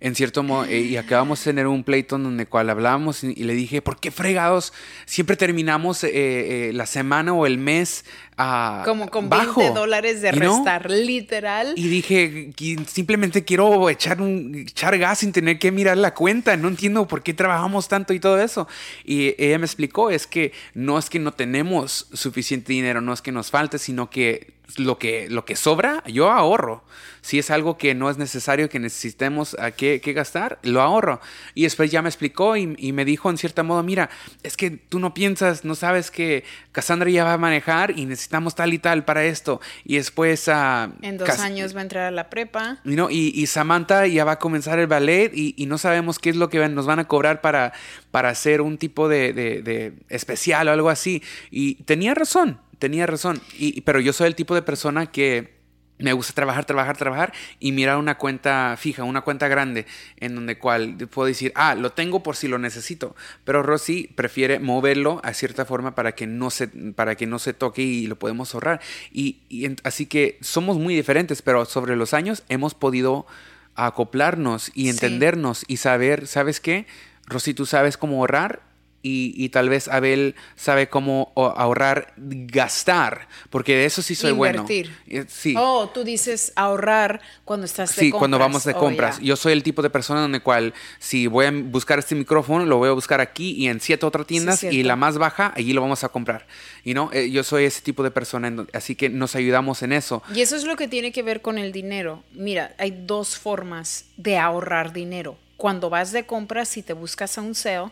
En 0.00 0.14
cierto 0.14 0.44
modo, 0.44 0.64
eh, 0.64 0.78
y 0.78 0.96
acabamos 0.96 1.40
de 1.40 1.50
tener 1.50 1.66
un 1.66 1.82
pleito 1.82 2.14
en 2.14 2.22
donde 2.22 2.46
cual 2.46 2.70
hablábamos 2.70 3.24
y, 3.24 3.32
y 3.36 3.42
le 3.42 3.54
dije, 3.54 3.82
¿por 3.82 3.98
qué 3.98 4.12
fregados 4.12 4.72
siempre 5.06 5.34
terminamos 5.36 6.04
eh, 6.04 6.10
eh, 6.14 6.70
la 6.72 6.86
semana 6.86 7.32
o 7.34 7.46
el 7.46 7.58
mes 7.58 8.04
ah, 8.36 8.82
Como 8.84 9.08
con 9.08 9.28
bajo? 9.28 9.58
20 9.60 9.74
dólares 9.76 10.22
de 10.22 10.30
restar, 10.30 10.88
literal. 10.88 11.72
Y 11.76 11.88
dije, 11.88 12.50
"Qui- 12.56 12.86
simplemente 12.86 13.44
quiero 13.44 13.90
echar, 13.90 14.20
un, 14.22 14.54
echar 14.68 14.96
gas 14.98 15.18
sin 15.18 15.32
tener 15.32 15.58
que 15.58 15.72
mirar 15.72 15.96
la 15.96 16.14
cuenta. 16.14 16.56
No 16.56 16.68
entiendo 16.68 17.08
por 17.08 17.24
qué 17.24 17.34
trabajamos 17.34 17.88
tanto 17.88 18.12
y 18.14 18.20
todo 18.20 18.40
eso. 18.40 18.68
Y 19.04 19.34
ella 19.36 19.58
me 19.58 19.66
explicó, 19.66 20.10
es 20.10 20.28
que 20.28 20.52
no 20.74 20.96
es 21.00 21.10
que 21.10 21.18
no 21.18 21.32
tenemos 21.32 22.06
suficiente 22.12 22.72
dinero, 22.72 23.00
no 23.00 23.12
es 23.12 23.20
que 23.20 23.32
nos 23.32 23.50
falte, 23.50 23.78
sino 23.80 24.10
que 24.10 24.57
lo 24.76 24.98
que, 24.98 25.28
lo 25.30 25.44
que 25.44 25.56
sobra, 25.56 26.02
yo 26.06 26.30
ahorro. 26.30 26.84
Si 27.20 27.38
es 27.38 27.50
algo 27.50 27.76
que 27.78 27.94
no 27.94 28.08
es 28.10 28.16
necesario, 28.16 28.68
que 28.68 28.78
necesitemos 28.78 29.54
a 29.58 29.70
qué, 29.72 30.00
qué 30.00 30.12
gastar, 30.12 30.58
lo 30.62 30.80
ahorro. 30.80 31.20
Y 31.54 31.64
después 31.64 31.90
ya 31.90 32.00
me 32.00 32.08
explicó 32.08 32.56
y, 32.56 32.74
y 32.78 32.92
me 32.92 33.04
dijo 33.04 33.28
en 33.28 33.36
cierto 33.38 33.64
modo, 33.64 33.82
mira, 33.82 34.08
es 34.42 34.56
que 34.56 34.70
tú 34.70 34.98
no 34.98 35.12
piensas, 35.14 35.64
no 35.64 35.74
sabes 35.74 36.10
que 36.10 36.44
Cassandra 36.72 37.10
ya 37.10 37.24
va 37.24 37.32
a 37.34 37.38
manejar 37.38 37.98
y 37.98 38.06
necesitamos 38.06 38.54
tal 38.54 38.72
y 38.72 38.78
tal 38.78 39.04
para 39.04 39.24
esto. 39.24 39.60
Y 39.84 39.96
después... 39.96 40.48
ah, 40.48 40.90
En 41.02 41.18
dos 41.18 41.26
Cas- 41.28 41.40
años 41.40 41.74
va 41.74 41.80
a 41.80 41.82
entrar 41.82 42.04
a 42.04 42.10
la 42.10 42.30
prepa. 42.30 42.78
You 42.84 42.92
know, 42.94 43.10
y, 43.10 43.32
y 43.34 43.46
Samantha 43.46 44.06
ya 44.06 44.24
va 44.24 44.32
a 44.32 44.38
comenzar 44.38 44.78
el 44.78 44.86
ballet 44.86 45.32
y, 45.34 45.54
y 45.56 45.66
no 45.66 45.76
sabemos 45.76 46.18
qué 46.18 46.30
es 46.30 46.36
lo 46.36 46.48
que 46.48 46.66
nos 46.68 46.86
van 46.86 46.98
a 47.00 47.08
cobrar 47.08 47.40
para, 47.40 47.72
para 48.10 48.28
hacer 48.30 48.60
un 48.60 48.78
tipo 48.78 49.08
de, 49.08 49.32
de- 49.32 49.62
de 49.62 49.92
especial 50.08 50.68
o 50.68 50.72
algo 50.72 50.88
así. 50.88 51.22
Y 51.50 51.74
tenía 51.82 52.14
razón, 52.14 52.60
tenía 52.78 53.06
razón. 53.06 53.40
Y, 53.58 53.80
pero 53.82 54.00
yo 54.00 54.12
soy 54.12 54.26
el 54.28 54.34
tipo 54.34 54.54
de 54.54 54.62
persona 54.62 55.06
que 55.06 55.56
me 56.00 56.12
gusta 56.12 56.32
trabajar, 56.32 56.64
trabajar, 56.64 56.96
trabajar 56.96 57.32
y 57.58 57.72
mirar 57.72 57.96
una 57.96 58.18
cuenta 58.18 58.76
fija, 58.78 59.02
una 59.02 59.22
cuenta 59.22 59.48
grande, 59.48 59.84
en 60.18 60.36
donde 60.36 60.56
cual 60.56 60.96
puedo 61.10 61.26
decir, 61.26 61.50
ah, 61.56 61.74
lo 61.74 61.90
tengo 61.90 62.22
por 62.22 62.36
si 62.36 62.46
lo 62.46 62.56
necesito. 62.58 63.16
Pero 63.42 63.64
Rosy 63.64 64.08
prefiere 64.14 64.60
moverlo 64.60 65.20
a 65.24 65.34
cierta 65.34 65.64
forma 65.64 65.96
para 65.96 66.12
que 66.12 66.28
no 66.28 66.50
se, 66.50 66.68
para 66.68 67.16
que 67.16 67.26
no 67.26 67.40
se 67.40 67.52
toque 67.52 67.82
y 67.82 68.06
lo 68.06 68.16
podemos 68.16 68.54
ahorrar. 68.54 68.80
Y, 69.10 69.38
así 69.82 70.06
que 70.06 70.38
somos 70.40 70.78
muy 70.78 70.94
diferentes, 70.94 71.42
pero 71.42 71.64
sobre 71.64 71.96
los 71.96 72.14
años 72.14 72.44
hemos 72.48 72.74
podido 72.74 73.26
acoplarnos 73.74 74.70
y 74.74 74.84
Sí. 74.84 74.88
entendernos 74.90 75.64
y 75.66 75.78
saber, 75.78 76.26
¿sabes 76.26 76.60
qué? 76.60 76.86
Rosy, 77.26 77.54
tú 77.54 77.66
sabes 77.66 77.96
cómo 77.96 78.18
ahorrar 78.18 78.62
y, 79.02 79.32
y 79.36 79.48
tal 79.50 79.68
vez 79.68 79.88
Abel 79.88 80.34
sabe 80.56 80.88
cómo 80.88 81.32
ahorrar, 81.36 82.12
gastar, 82.16 83.28
porque 83.50 83.76
de 83.76 83.84
eso 83.84 84.02
sí 84.02 84.14
soy 84.14 84.32
Invertir. 84.32 84.90
bueno. 85.06 85.22
Eh, 85.22 85.26
Sí. 85.28 85.54
Oh, 85.56 85.88
tú 85.92 86.04
dices 86.04 86.52
ahorrar 86.56 87.20
cuando 87.44 87.66
estás 87.66 87.90
de 87.94 88.00
Sí, 88.02 88.10
compras. 88.10 88.18
cuando 88.18 88.38
vamos 88.38 88.64
de 88.64 88.72
Oh, 88.72 88.78
compras. 88.78 89.18
Yo 89.20 89.36
soy 89.36 89.52
el 89.52 89.62
tipo 89.62 89.82
de 89.82 89.90
persona 89.90 90.24
en 90.24 90.34
el 90.34 90.42
cual 90.42 90.74
si 90.98 91.26
voy 91.26 91.46
a 91.46 91.50
buscar 91.52 91.98
este 91.98 92.14
micrófono, 92.14 92.64
lo 92.66 92.78
voy 92.78 92.88
a 92.88 92.92
buscar 92.92 93.20
aquí 93.20 93.52
y 93.52 93.68
en 93.68 93.80
siete 93.80 94.04
otras 94.06 94.26
tiendas 94.26 94.62
y 94.64 94.82
la 94.82 94.96
más 94.96 95.18
baja, 95.18 95.52
allí 95.56 95.72
lo 95.72 95.80
vamos 95.80 96.04
a 96.04 96.08
comprar. 96.08 96.46
Y 96.84 96.94
no, 96.94 97.10
Eh, 97.12 97.30
yo 97.30 97.42
soy 97.44 97.64
ese 97.64 97.80
tipo 97.82 98.02
de 98.02 98.10
persona, 98.10 98.52
así 98.72 98.94
que 98.94 99.08
nos 99.08 99.34
ayudamos 99.36 99.82
en 99.82 99.92
eso. 99.92 100.22
Y 100.34 100.40
eso 100.40 100.56
es 100.56 100.64
lo 100.64 100.76
que 100.76 100.88
tiene 100.88 101.12
que 101.12 101.22
ver 101.22 101.40
con 101.40 101.58
el 101.58 101.72
dinero. 101.72 102.22
Mira, 102.32 102.74
hay 102.78 102.90
dos 103.06 103.38
formas 103.38 104.04
de 104.16 104.38
ahorrar 104.38 104.92
dinero. 104.92 105.36
Cuando 105.56 105.90
vas 105.90 106.12
de 106.12 106.24
compras 106.26 106.76
y 106.76 106.82
te 106.82 106.92
buscas 106.92 107.36
a 107.38 107.40
un 107.42 107.54
sale, 107.54 107.90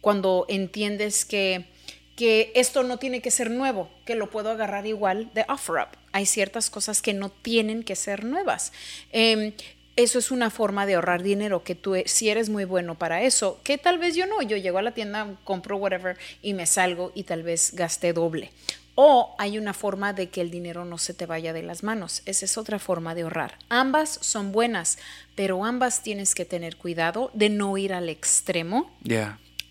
cuando 0.00 0.46
entiendes 0.48 1.24
que, 1.24 1.66
que 2.16 2.52
esto 2.54 2.82
no 2.82 2.98
tiene 2.98 3.20
que 3.20 3.30
ser 3.30 3.50
nuevo, 3.50 3.90
que 4.04 4.14
lo 4.14 4.30
puedo 4.30 4.50
agarrar 4.50 4.86
igual 4.86 5.30
de 5.34 5.44
OfferUp. 5.48 5.88
Hay 6.12 6.26
ciertas 6.26 6.70
cosas 6.70 7.02
que 7.02 7.14
no 7.14 7.30
tienen 7.30 7.82
que 7.82 7.96
ser 7.96 8.24
nuevas. 8.24 8.72
Em, 9.12 9.52
eso 9.96 10.18
es 10.18 10.30
una 10.30 10.50
forma 10.50 10.86
de 10.86 10.94
ahorrar 10.94 11.22
dinero, 11.22 11.62
que 11.62 11.74
tú, 11.74 11.94
si 12.06 12.30
eres 12.30 12.48
muy 12.48 12.64
bueno 12.64 12.94
para 12.94 13.22
eso, 13.22 13.60
que 13.64 13.76
tal 13.76 13.98
vez 13.98 14.14
yo 14.14 14.26
no, 14.26 14.40
yo 14.40 14.56
llego 14.56 14.78
a 14.78 14.82
la 14.82 14.92
tienda, 14.92 15.36
compro 15.44 15.76
whatever 15.76 16.16
y 16.42 16.54
me 16.54 16.66
salgo 16.66 17.12
y 17.14 17.24
tal 17.24 17.42
vez 17.42 17.72
gasté 17.74 18.12
doble. 18.12 18.50
O 18.94 19.34
hay 19.38 19.58
una 19.58 19.72
forma 19.72 20.12
de 20.12 20.28
que 20.28 20.40
el 20.40 20.50
dinero 20.50 20.84
no 20.84 20.98
se 20.98 21.14
te 21.14 21.26
vaya 21.26 21.52
de 21.52 21.62
las 21.62 21.82
manos. 21.82 22.22
Esa 22.26 22.44
es 22.44 22.58
otra 22.58 22.78
forma 22.78 23.14
de 23.14 23.22
ahorrar. 23.22 23.56
Ambas 23.68 24.18
son 24.20 24.52
buenas, 24.52 24.98
pero 25.34 25.64
ambas 25.64 26.02
tienes 26.02 26.34
que 26.34 26.44
tener 26.44 26.76
cuidado 26.76 27.30
de 27.32 27.48
no 27.48 27.76
ir 27.78 27.94
al 27.94 28.08
extremo. 28.08 28.90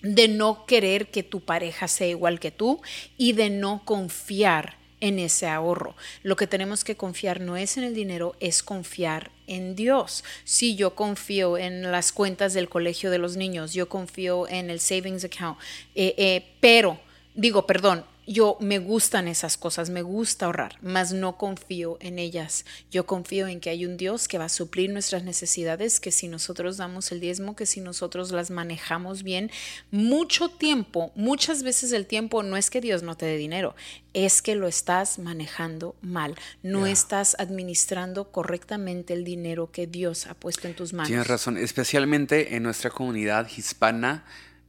De 0.01 0.27
no 0.27 0.65
querer 0.65 1.07
que 1.07 1.23
tu 1.23 1.41
pareja 1.41 1.87
sea 1.87 2.07
igual 2.07 2.39
que 2.39 2.51
tú 2.51 2.81
y 3.17 3.33
de 3.33 3.49
no 3.49 3.83
confiar 3.85 4.77
en 5.01 5.19
ese 5.19 5.47
ahorro. 5.47 5.95
Lo 6.23 6.35
que 6.35 6.47
tenemos 6.47 6.83
que 6.83 6.95
confiar 6.95 7.39
no 7.41 7.57
es 7.57 7.77
en 7.77 7.83
el 7.83 7.93
dinero, 7.93 8.35
es 8.39 8.63
confiar 8.63 9.31
en 9.47 9.75
Dios. 9.75 10.23
Si 10.43 10.75
yo 10.75 10.95
confío 10.95 11.57
en 11.57 11.91
las 11.91 12.11
cuentas 12.11 12.53
del 12.53 12.69
colegio 12.69 13.11
de 13.11 13.17
los 13.17 13.37
niños, 13.37 13.73
yo 13.73 13.89
confío 13.89 14.47
en 14.47 14.69
el 14.69 14.79
savings 14.79 15.23
account, 15.23 15.57
eh, 15.95 16.15
eh, 16.17 16.45
pero 16.59 16.99
digo, 17.33 17.65
perdón, 17.65 18.05
yo 18.29 18.57
me 18.59 18.77
gustan 18.77 19.27
esas 19.27 19.57
cosas, 19.57 19.89
me 19.89 20.03
gusta 20.03 20.45
ahorrar, 20.45 20.77
mas 20.83 21.13
no 21.13 21.35
confío 21.35 21.97
en 21.99 22.19
ellas. 22.19 22.63
Yo 22.91 23.07
confío 23.07 23.47
en 23.47 23.59
que 23.59 23.71
hay 23.71 23.87
un 23.87 23.97
Dios 23.97 24.27
que 24.27 24.37
va 24.37 24.45
a 24.45 24.49
suplir 24.49 24.91
nuestras 24.91 25.23
necesidades, 25.23 25.99
que 25.99 26.11
si 26.11 26.27
nosotros 26.27 26.77
damos 26.77 27.11
el 27.11 27.21
diezmo, 27.21 27.55
que 27.55 27.65
si 27.65 27.81
nosotros 27.81 28.31
las 28.31 28.51
manejamos 28.51 29.23
bien, 29.23 29.49
mucho 29.89 30.49
tiempo, 30.49 31.11
muchas 31.15 31.63
veces 31.63 31.91
el 31.91 32.05
tiempo 32.05 32.43
no 32.43 32.55
es 32.55 32.69
que 32.69 32.81
Dios 32.81 33.01
no 33.01 33.17
te 33.17 33.25
dé 33.25 33.35
dinero, 33.35 33.75
es 34.13 34.43
que 34.43 34.53
lo 34.53 34.67
estás 34.67 35.17
manejando 35.17 35.95
mal, 36.01 36.35
no 36.61 36.85
estás 36.85 37.35
administrando 37.39 38.31
correctamente 38.31 39.15
el 39.15 39.23
dinero 39.23 39.71
que 39.71 39.87
Dios 39.87 40.27
ha 40.27 40.35
puesto 40.35 40.67
en 40.67 40.75
tus 40.75 40.93
manos. 40.93 41.07
Tienes 41.07 41.27
razón, 41.27 41.57
especialmente 41.57 42.55
en 42.55 42.61
nuestra 42.61 42.91
comunidad 42.91 43.49
hispana, 43.57 44.23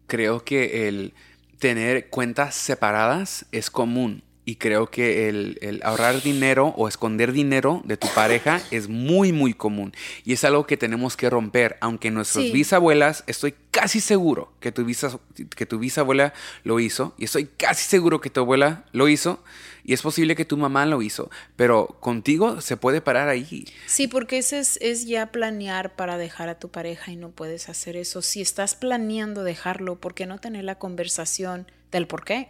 creo 0.06 0.44
que 0.44 0.88
el 0.88 1.12
tener 1.60 2.08
cuentas 2.08 2.56
separadas 2.56 3.46
es 3.52 3.70
común 3.70 4.24
y 4.44 4.56
creo 4.56 4.90
que 4.90 5.28
el, 5.28 5.80
ahorrar 5.84 6.22
dinero 6.22 6.74
o 6.76 6.88
esconder 6.88 7.32
dinero 7.32 7.82
de 7.84 7.96
tu 7.96 8.08
pareja 8.14 8.60
es 8.70 8.88
muy, 8.88 9.32
muy 9.32 9.54
común. 9.54 9.92
Y 10.24 10.32
es 10.32 10.44
algo 10.44 10.66
que 10.66 10.76
tenemos 10.76 11.16
que 11.16 11.28
romper. 11.28 11.76
Aunque 11.80 12.10
nuestras 12.10 12.50
bisabuelas, 12.50 13.22
estoy 13.26 13.54
casi 13.70 14.00
seguro 14.00 14.52
que 14.58 14.72
tu, 14.72 14.86
que 15.54 15.66
tu 15.66 15.78
bisabuela 15.78 16.32
lo 16.64 16.80
hizo. 16.80 17.14
Y 17.18 17.24
estoy 17.24 17.46
casi 17.46 17.88
seguro 17.88 18.20
que 18.20 18.30
tu 18.30 18.40
abuela 18.40 18.86
lo 18.92 19.08
hizo. 19.08 19.44
Y 19.84 19.92
es 19.92 20.02
posible 20.02 20.34
que 20.34 20.44
tu 20.44 20.56
mamá 20.56 20.86
lo 20.86 21.02
hizo. 21.02 21.30
Pero 21.56 21.98
contigo 22.00 22.60
se 22.62 22.76
puede 22.76 23.02
parar 23.02 23.28
ahí. 23.28 23.66
Sí, 23.86 24.08
porque 24.08 24.38
ese 24.38 24.58
es, 24.58 24.78
es 24.80 25.06
ya 25.06 25.30
planear 25.32 25.94
para 25.94 26.16
dejar 26.16 26.48
a 26.48 26.58
tu 26.58 26.70
pareja 26.70 27.12
y 27.12 27.16
no 27.16 27.30
puedes 27.30 27.68
hacer 27.68 27.96
eso. 27.96 28.22
Si 28.22 28.40
estás 28.40 28.74
planeando 28.74 29.44
dejarlo, 29.44 30.00
¿por 30.00 30.14
qué 30.14 30.26
no 30.26 30.38
tener 30.38 30.64
la 30.64 30.76
conversación 30.76 31.70
del 31.92 32.06
por 32.06 32.24
qué? 32.24 32.48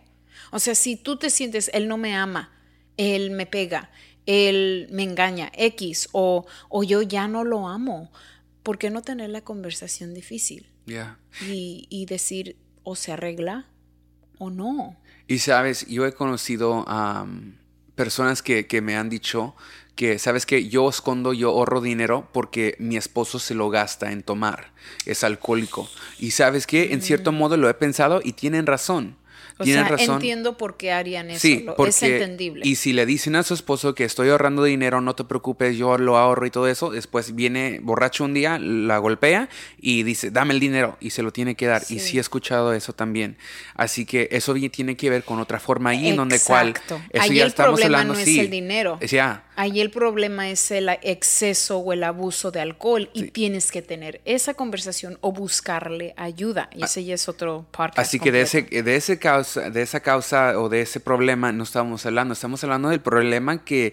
O 0.50 0.59
sea, 0.59 0.75
si 0.75 0.97
tú 0.97 1.16
te 1.16 1.30
sientes, 1.30 1.70
él 1.75 1.88
no 1.88 1.97
me 1.97 2.14
ama, 2.14 2.50
él 2.97 3.30
me 3.30 3.47
pega, 3.47 3.90
él 4.26 4.88
me 4.90 5.02
engaña, 5.02 5.50
X, 5.54 6.09
o, 6.12 6.47
o 6.68 6.82
yo 6.82 7.02
ya 7.02 7.28
no 7.28 7.44
lo 7.44 7.68
amo, 7.68 8.11
¿por 8.62 8.78
qué 8.78 8.90
no 8.90 9.02
tener 9.02 9.30
la 9.30 9.42
conversación 9.42 10.14
difícil? 10.14 10.66
Y, 11.47 11.87
y, 11.88 12.06
decir, 12.06 12.56
o 12.82 12.97
se 12.97 13.12
arregla 13.12 13.66
o 14.38 14.50
no. 14.50 14.97
Y 15.28 15.38
sabes, 15.38 15.87
yo 15.87 16.04
he 16.04 16.12
conocido 16.12 16.85
a 16.88 17.26
personas 17.94 18.42
que, 18.42 18.66
que 18.66 18.80
me 18.80 18.97
han 18.97 19.09
dicho 19.09 19.54
que, 19.94 20.18
sabes 20.18 20.47
que 20.47 20.68
yo 20.68 20.88
escondo, 20.88 21.32
yo 21.32 21.50
ahorro 21.50 21.80
dinero 21.80 22.28
porque 22.32 22.75
mi 22.78 22.97
esposo 22.97 23.38
se 23.38 23.54
lo 23.54 23.68
gasta 23.68 24.12
en 24.12 24.23
tomar, 24.23 24.73
es 25.04 25.25
alcohólico. 25.25 25.88
Y 26.18 26.30
sabes 26.30 26.66
que, 26.66 26.92
en 26.92 27.02
cierto 27.02 27.32
mm. 27.32 27.37
modo 27.37 27.56
lo 27.56 27.68
he 27.68 27.75
pensado 27.75 28.20
y 28.25 28.32
tienen 28.32 28.66
razón. 28.66 29.16
O 29.60 29.64
sea, 29.64 29.96
entiendo 29.98 30.56
por 30.56 30.76
qué 30.76 30.92
harían 30.92 31.30
eso. 31.30 31.40
Sí, 31.40 31.66
porque, 31.76 31.90
es 31.90 32.02
entendible. 32.02 32.66
Y 32.66 32.76
si 32.76 32.92
le 32.92 33.06
dicen 33.06 33.36
a 33.36 33.42
su 33.42 33.54
esposo 33.54 33.94
que 33.94 34.04
estoy 34.04 34.30
ahorrando 34.30 34.64
dinero, 34.64 35.00
no 35.00 35.14
te 35.14 35.24
preocupes, 35.24 35.76
yo 35.76 35.98
lo 35.98 36.16
ahorro 36.16 36.46
y 36.46 36.50
todo 36.50 36.68
eso, 36.68 36.90
después 36.90 37.34
viene 37.34 37.80
borracho 37.82 38.24
un 38.24 38.34
día, 38.34 38.58
la 38.58 38.98
golpea 38.98 39.48
y 39.80 40.02
dice, 40.02 40.30
dame 40.30 40.54
el 40.54 40.60
dinero 40.60 40.96
y 41.00 41.10
se 41.10 41.22
lo 41.22 41.32
tiene 41.32 41.54
que 41.54 41.66
dar. 41.66 41.82
Y 41.88 41.98
sí 41.98 42.18
he 42.18 42.20
escuchado 42.20 42.72
eso 42.72 42.92
también. 42.92 43.36
Así 43.74 44.06
que 44.06 44.28
eso 44.32 44.54
tiene 44.54 44.96
que 44.96 45.10
ver 45.10 45.24
con 45.24 45.38
otra 45.40 45.60
forma 45.60 45.90
ahí 45.90 46.08
en 46.08 46.16
donde 46.16 46.40
cual... 46.40 46.74
Eso 46.86 47.00
Ahí 47.20 47.40
el 47.40 47.52
problema 47.52 48.04
no 48.04 48.14
es 48.14 48.26
el 48.26 48.50
dinero. 48.50 48.98
Ya. 49.00 49.44
Ahí 49.56 49.80
el 49.80 49.90
problema 49.90 50.48
es 50.48 50.70
el 50.70 50.88
exceso 51.02 51.78
o 51.78 51.92
el 51.92 52.02
abuso 52.04 52.50
de 52.50 52.60
alcohol 52.60 53.10
y 53.12 53.24
tienes 53.24 53.70
que 53.70 53.82
tener 53.82 54.20
esa 54.24 54.54
conversación 54.54 55.18
o 55.20 55.32
buscarle 55.32 56.14
ayuda. 56.16 56.70
Y 56.74 56.82
ah, 56.82 56.86
ese 56.86 57.04
ya 57.04 57.14
es 57.14 57.28
otro 57.28 57.66
parte. 57.70 58.00
Así 58.00 58.18
que 58.18 58.32
de 58.32 58.42
ese, 58.42 58.62
de 58.62 58.96
ese 58.96 59.18
caso 59.18 59.50
de 59.54 59.83
esa 59.83 60.00
causa 60.00 60.59
o 60.59 60.69
de 60.69 60.83
ese 60.83 61.00
problema 61.00 61.52
no 61.52 61.64
estamos 61.64 62.04
hablando, 62.07 62.35
estamos 62.35 62.62
hablando 62.64 62.88
del 62.88 63.00
problema 63.00 63.64
que 63.64 63.92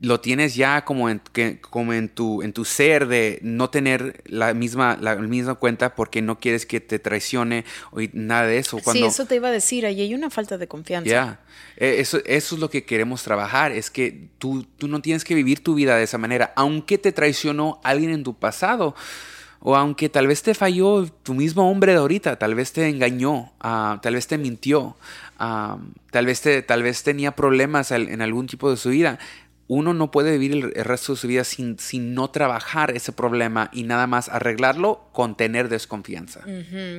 lo 0.00 0.20
tienes 0.20 0.54
ya 0.54 0.84
como 0.84 1.08
en, 1.08 1.20
que, 1.32 1.60
como 1.60 1.92
en, 1.92 2.08
tu, 2.08 2.42
en 2.42 2.52
tu 2.52 2.64
ser 2.64 3.06
de 3.06 3.38
no 3.42 3.70
tener 3.70 4.22
la 4.26 4.52
misma, 4.52 4.98
la 5.00 5.16
misma 5.16 5.54
cuenta 5.54 5.94
porque 5.94 6.20
no 6.20 6.38
quieres 6.38 6.66
que 6.66 6.80
te 6.80 6.98
traicione 6.98 7.64
o 7.90 8.00
nada 8.12 8.46
de 8.46 8.58
eso. 8.58 8.78
Cuando, 8.80 9.00
sí, 9.00 9.06
eso 9.06 9.26
te 9.26 9.36
iba 9.36 9.48
a 9.48 9.52
decir, 9.52 9.86
ahí 9.86 10.00
hay 10.00 10.14
una 10.14 10.30
falta 10.30 10.58
de 10.58 10.66
confianza. 10.68 11.08
Ya, 11.08 11.40
e, 11.76 12.00
eso, 12.00 12.18
eso 12.26 12.54
es 12.54 12.60
lo 12.60 12.70
que 12.70 12.84
queremos 12.84 13.22
trabajar, 13.22 13.72
es 13.72 13.90
que 13.90 14.28
tú, 14.38 14.66
tú 14.78 14.88
no 14.88 15.00
tienes 15.00 15.24
que 15.24 15.34
vivir 15.34 15.62
tu 15.62 15.74
vida 15.74 15.96
de 15.96 16.04
esa 16.04 16.18
manera, 16.18 16.52
aunque 16.56 16.98
te 16.98 17.12
traicionó 17.12 17.80
alguien 17.82 18.10
en 18.10 18.24
tu 18.24 18.34
pasado. 18.34 18.94
O 19.66 19.76
aunque 19.76 20.10
tal 20.10 20.26
vez 20.26 20.42
te 20.42 20.52
falló 20.52 21.06
tu 21.22 21.32
mismo 21.32 21.70
hombre 21.70 21.92
de 21.92 21.98
ahorita, 21.98 22.36
tal 22.36 22.54
vez 22.54 22.72
te 22.74 22.86
engañó, 22.86 23.50
uh, 23.64 23.98
tal 24.02 24.14
vez 24.14 24.26
te 24.26 24.36
mintió, 24.36 24.94
uh, 25.40 25.78
tal, 26.10 26.26
vez 26.26 26.42
te, 26.42 26.60
tal 26.60 26.82
vez 26.82 27.02
tenía 27.02 27.34
problemas 27.34 27.90
en 27.90 28.20
algún 28.20 28.46
tipo 28.46 28.70
de 28.70 28.76
su 28.76 28.90
vida 28.90 29.18
uno 29.74 29.92
no 29.92 30.12
puede 30.12 30.38
vivir 30.38 30.72
el, 30.76 30.84
resto 30.84 31.14
de 31.14 31.18
su 31.18 31.26
vida 31.26 31.42
sin, 31.42 31.78
sin, 31.80 32.14
no 32.14 32.30
trabajar 32.30 32.92
ese 32.92 33.10
problema 33.10 33.70
y 33.72 33.82
nada 33.82 34.06
más 34.06 34.28
arreglarlo 34.28 35.08
con 35.12 35.36
tener 35.36 35.68
desconfianza. 35.68 36.42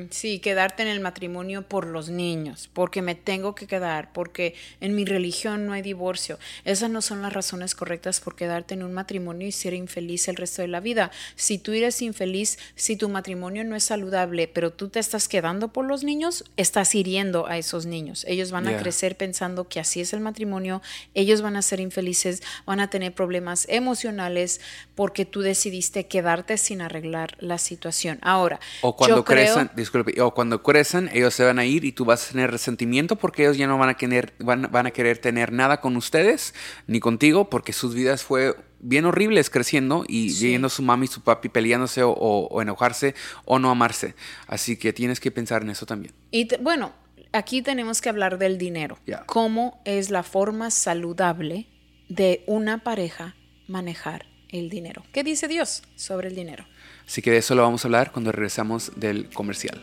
Sí, 0.10 0.39
quedarte 0.39 0.84
en 0.84 0.89
el 0.89 1.00
matrimonio 1.00 1.62
por 1.62 1.88
los 1.88 2.10
niños, 2.10 2.70
porque 2.74 3.01
me 3.01 3.15
tengo 3.15 3.55
que 3.55 3.65
quedar, 3.65 4.12
porque 4.12 4.55
en 4.82 4.94
mi 4.94 5.05
religión 5.05 5.65
no 5.65 5.72
hay 5.72 5.82
divorcio. 5.82 6.38
Esas 6.65 6.89
no 6.89 7.01
son 7.01 7.22
las 7.22 7.32
razones 7.32 7.75
correctas 7.75 8.20
por 8.20 8.36
quedarte 8.36 8.74
en 8.74 8.84
un 8.84 8.94
matrimonio 8.94 9.48
y 9.48 9.53
ser 9.53 9.74
infeliz 9.74 10.27
el 10.27 10.36
resto 10.36 10.62
de 10.62 10.67
la 10.67 10.82
vida. 10.82 11.12
Si 11.36 11.58
tú 11.58 11.72
eres 11.72 12.01
infeliz, 12.01 12.60
si 12.75 12.98
tu 12.98 13.08
matrimonio 13.08 13.63
no 13.63 13.77
es 13.77 13.86
saludable, 13.86 14.50
pero 14.50 14.74
tú 14.74 14.89
te 14.89 15.00
estás 15.00 15.29
quedando 15.29 15.70
por 15.70 15.86
los 15.86 16.03
niños, 16.03 16.44
estás 16.58 16.94
hiriendo 16.94 17.48
a 17.48 17.58
esos 17.58 17.86
niños. 17.86 18.25
Ellos 18.27 18.51
van 18.51 18.67
a 18.67 18.77
crecer 18.77 19.15
pensando 19.15 19.70
que 19.70 19.79
así 19.79 20.01
es 20.01 20.12
el 20.12 20.20
matrimonio, 20.20 20.82
ellos 21.13 21.41
van 21.41 21.55
a 21.55 21.62
ser 21.62 21.79
infelices 21.79 22.44
van 22.65 22.79
a 22.79 22.89
tener 22.89 23.13
problemas 23.13 23.65
emocionales 23.69 24.62
porque 24.95 25.25
tú 25.25 25.41
decidiste 25.41 26.07
quedarte 26.07 26.57
sin 26.57 26.81
arreglar 26.81 27.36
la 27.39 27.57
situación. 27.57 28.19
Ahora, 28.22 28.60
o 28.81 28.95
cuando 28.95 29.24
crecen, 29.24 29.69
disculpe, 29.75 30.19
o 30.22 30.34
cuando 30.34 30.62
crecen, 30.63 31.10
ellos 31.13 31.34
se 31.34 31.43
van 31.43 31.60
a 31.60 31.65
ir 31.65 31.86
y 31.86 31.91
tú 31.91 32.05
vas 32.05 32.29
a 32.29 32.31
tener 32.31 32.51
resentimiento 32.51 33.15
porque 33.15 33.43
ellos 33.43 33.57
ya 33.57 33.67
no 33.67 33.77
van 33.77 33.89
a 33.89 33.93
querer, 33.95 34.34
van, 34.39 34.65
a 34.74 34.91
querer 34.91 35.17
tener 35.17 35.51
nada 35.51 35.81
con 35.81 35.95
ustedes 35.95 36.53
ni 36.88 37.00
contigo 37.00 37.50
porque 37.50 37.74
sus 37.74 37.93
vidas 37.93 38.24
fue 38.24 38.55
bien 38.79 39.05
horribles 39.05 39.50
creciendo 39.50 40.03
y 40.07 40.34
viendo 40.39 40.69
su 40.69 40.84
mami 40.84 41.05
y 41.05 41.07
su 41.07 41.22
papi 41.22 41.50
peleándose 41.50 42.01
o, 42.03 42.62
enojarse 42.62 43.15
o 43.45 43.60
no 43.60 43.69
amarse. 43.69 44.15
Así 44.48 44.77
que 44.77 44.93
tienes 44.93 45.19
que 45.19 45.31
pensar 45.31 45.62
en 45.62 45.69
eso 45.72 45.86
también. 45.86 46.13
Y 46.31 46.48
bueno, 46.62 46.93
aquí 47.31 47.62
tenemos 47.62 48.01
que 48.01 48.10
hablar 48.10 48.38
del 48.38 48.57
dinero. 48.57 48.98
¿Cómo 49.25 49.81
es 49.86 50.10
la 50.10 50.24
forma 50.24 50.72
saludable 50.72 51.67
de 52.10 52.44
una 52.48 52.80
pareja 52.80 53.36
manejar 53.68 54.26
el 54.50 54.70
dinero. 54.70 55.04
¿Qué 55.12 55.24
dice 55.24 55.48
Dios 55.48 55.84
sobre 55.96 56.28
el 56.30 56.36
dinero? 56.36 56.66
Así 57.06 57.22
que 57.22 57.32
de 57.32 57.38
eso 57.38 57.56
lo 57.56 57.64
vamos 57.64 57.84
a 57.84 57.88
hablar 57.88 58.12
cuando 58.12 58.32
regresamos 58.32 58.92
del 58.96 59.30
comercial. 59.30 59.82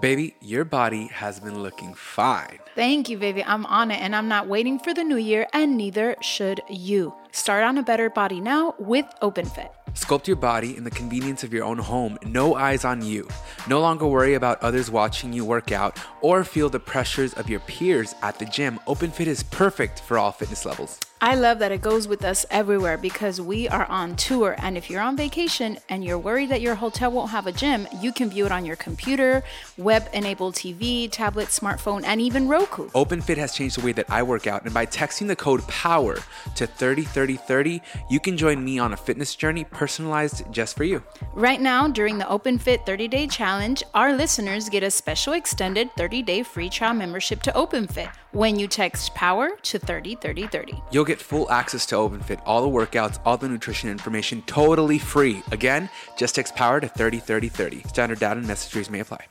Baby, 0.00 0.36
your 0.40 0.64
body 0.64 1.08
has 1.12 1.40
been 1.40 1.60
looking 1.60 1.92
fine. 1.94 2.60
Thank 2.76 3.08
you, 3.08 3.18
baby. 3.18 3.42
I'm 3.42 3.66
on 3.66 3.90
it 3.90 4.00
and 4.00 4.14
I'm 4.14 4.28
not 4.28 4.46
waiting 4.46 4.78
for 4.78 4.94
the 4.94 5.02
new 5.02 5.16
year, 5.16 5.48
and 5.52 5.76
neither 5.76 6.14
should 6.20 6.60
you. 6.68 7.12
Start 7.32 7.64
on 7.64 7.78
a 7.78 7.82
better 7.82 8.08
body 8.08 8.40
now 8.40 8.76
with 8.78 9.06
OpenFit. 9.20 9.70
Sculpt 9.94 10.26
your 10.26 10.36
body 10.36 10.76
in 10.76 10.84
the 10.84 10.90
convenience 10.90 11.44
of 11.44 11.52
your 11.52 11.64
own 11.64 11.78
home, 11.78 12.18
no 12.24 12.54
eyes 12.54 12.84
on 12.84 13.02
you. 13.02 13.28
No 13.68 13.80
longer 13.80 14.06
worry 14.06 14.34
about 14.34 14.62
others 14.62 14.90
watching 14.90 15.32
you 15.32 15.44
work 15.44 15.72
out 15.72 15.98
or 16.20 16.44
feel 16.44 16.68
the 16.68 16.80
pressures 16.80 17.34
of 17.34 17.48
your 17.48 17.60
peers 17.60 18.14
at 18.22 18.38
the 18.38 18.44
gym. 18.44 18.78
OpenFit 18.86 19.26
is 19.26 19.42
perfect 19.42 20.00
for 20.00 20.18
all 20.18 20.32
fitness 20.32 20.64
levels. 20.64 20.98
I 21.20 21.34
love 21.34 21.58
that 21.58 21.72
it 21.72 21.80
goes 21.80 22.06
with 22.06 22.24
us 22.24 22.46
everywhere 22.48 22.96
because 22.96 23.40
we 23.40 23.68
are 23.68 23.86
on 23.86 24.14
tour. 24.14 24.54
And 24.58 24.76
if 24.76 24.88
you're 24.88 25.00
on 25.00 25.16
vacation 25.16 25.78
and 25.88 26.04
you're 26.04 26.18
worried 26.18 26.50
that 26.50 26.60
your 26.60 26.76
hotel 26.76 27.10
won't 27.10 27.30
have 27.30 27.48
a 27.48 27.52
gym, 27.52 27.88
you 28.00 28.12
can 28.12 28.30
view 28.30 28.46
it 28.46 28.52
on 28.52 28.64
your 28.64 28.76
computer, 28.76 29.42
web 29.76 30.08
enabled 30.12 30.54
TV, 30.54 31.10
tablet, 31.10 31.48
smartphone, 31.48 32.04
and 32.04 32.20
even 32.20 32.46
Roku. 32.46 32.88
OpenFit 32.90 33.36
has 33.36 33.52
changed 33.52 33.78
the 33.80 33.84
way 33.84 33.90
that 33.92 34.08
I 34.08 34.22
work 34.22 34.46
out, 34.46 34.64
and 34.64 34.72
by 34.72 34.86
texting 34.86 35.26
the 35.26 35.34
code 35.34 35.66
POWER 35.66 36.20
to 36.54 36.66
303030, 36.68 37.82
you 38.08 38.20
can 38.20 38.36
join 38.36 38.64
me 38.64 38.78
on 38.78 38.92
a 38.92 38.96
fitness 38.96 39.34
journey 39.34 39.64
personalized 39.78 40.42
just 40.50 40.76
for 40.76 40.84
you. 40.84 41.02
Right 41.34 41.60
now, 41.60 41.86
during 41.86 42.18
the 42.18 42.24
OpenFit 42.24 42.84
30 42.84 43.06
day 43.08 43.26
challenge, 43.28 43.82
our 43.94 44.12
listeners 44.12 44.68
get 44.68 44.82
a 44.82 44.90
special 44.90 45.34
extended 45.34 45.88
30 45.96 46.22
day 46.22 46.42
free 46.42 46.68
trial 46.68 46.94
membership 46.94 47.40
to 47.42 47.52
OpenFit 47.52 48.10
when 48.32 48.58
you 48.58 48.66
text 48.66 49.14
POWER 49.14 49.50
to 49.62 49.78
303030. 49.78 50.82
You'll 50.90 51.04
get 51.04 51.22
full 51.22 51.50
access 51.50 51.86
to 51.86 51.94
OpenFit, 51.94 52.42
all 52.44 52.60
the 52.60 52.68
workouts, 52.68 53.20
all 53.24 53.36
the 53.36 53.48
nutrition 53.48 53.88
information 53.88 54.42
totally 54.42 54.98
free. 54.98 55.42
Again, 55.52 55.88
just 56.16 56.34
text 56.34 56.56
POWER 56.56 56.80
to 56.80 56.88
303030. 56.88 57.88
Standard 57.88 58.18
data 58.18 58.38
and 58.38 58.48
messages 58.48 58.90
may 58.90 59.00
apply. 59.00 59.24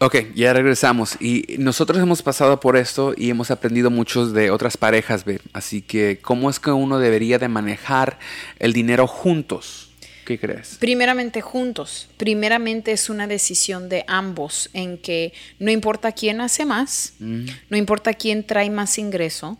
Ok, 0.00 0.32
ya 0.36 0.52
regresamos 0.52 1.16
y 1.20 1.56
nosotros 1.58 2.00
hemos 2.00 2.22
pasado 2.22 2.60
por 2.60 2.76
esto 2.76 3.14
y 3.16 3.30
hemos 3.30 3.50
aprendido 3.50 3.90
muchos 3.90 4.32
de 4.32 4.52
otras 4.52 4.76
parejas, 4.76 5.24
¿ve? 5.24 5.40
así 5.52 5.82
que 5.82 6.20
¿cómo 6.22 6.50
es 6.50 6.60
que 6.60 6.70
uno 6.70 7.00
debería 7.00 7.40
de 7.40 7.48
manejar 7.48 8.20
el 8.60 8.72
dinero 8.72 9.08
juntos? 9.08 9.90
¿Qué 10.24 10.38
crees? 10.38 10.76
Primeramente 10.78 11.40
juntos. 11.40 12.08
Primeramente 12.16 12.92
es 12.92 13.10
una 13.10 13.26
decisión 13.26 13.88
de 13.88 14.04
ambos 14.06 14.70
en 14.72 14.98
que 14.98 15.32
no 15.58 15.70
importa 15.70 16.12
quién 16.12 16.42
hace 16.42 16.64
más, 16.64 17.14
no 17.18 17.76
importa 17.76 18.12
quién 18.14 18.44
trae 18.44 18.70
más 18.70 18.98
ingreso. 18.98 19.58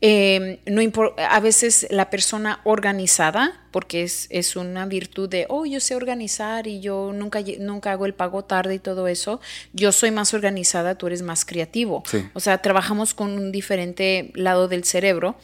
Eh, 0.00 0.60
no 0.66 0.82
a 1.18 1.40
veces 1.40 1.86
la 1.90 2.10
persona 2.10 2.60
organizada, 2.64 3.60
porque 3.70 4.02
es, 4.02 4.26
es 4.30 4.56
una 4.56 4.86
virtud 4.86 5.28
de, 5.28 5.46
oh, 5.48 5.64
yo 5.64 5.80
sé 5.80 5.94
organizar 5.94 6.66
y 6.66 6.80
yo 6.80 7.12
nunca, 7.14 7.40
nunca 7.58 7.92
hago 7.92 8.06
el 8.06 8.14
pago 8.14 8.44
tarde 8.44 8.74
y 8.74 8.78
todo 8.78 9.08
eso, 9.08 9.40
yo 9.72 9.92
soy 9.92 10.10
más 10.10 10.34
organizada, 10.34 10.96
tú 10.96 11.06
eres 11.06 11.22
más 11.22 11.44
creativo. 11.44 12.02
Sí. 12.06 12.26
O 12.34 12.40
sea, 12.40 12.58
trabajamos 12.58 13.14
con 13.14 13.32
un 13.32 13.52
diferente 13.52 14.32
lado 14.34 14.68
del 14.68 14.84
cerebro. 14.84 15.36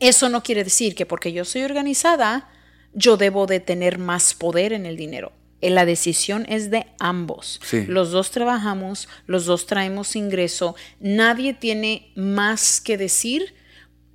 Eso 0.00 0.28
no 0.28 0.42
quiere 0.42 0.64
decir 0.64 0.94
que 0.94 1.06
porque 1.06 1.32
yo 1.32 1.44
soy 1.44 1.62
organizada, 1.62 2.48
yo 2.92 3.16
debo 3.16 3.46
de 3.46 3.60
tener 3.60 3.98
más 3.98 4.34
poder 4.34 4.72
en 4.72 4.86
el 4.86 4.96
dinero. 4.96 5.32
Eh, 5.60 5.70
La 5.70 5.84
decisión 5.86 6.46
es 6.48 6.70
de 6.70 6.86
ambos. 6.98 7.60
Sí. 7.64 7.84
Los 7.86 8.10
dos 8.10 8.30
trabajamos, 8.30 9.08
los 9.26 9.46
dos 9.46 9.66
traemos 9.66 10.16
ingreso, 10.16 10.76
nadie 11.00 11.54
tiene 11.54 12.10
más 12.14 12.80
que 12.80 12.96
decir, 12.98 13.54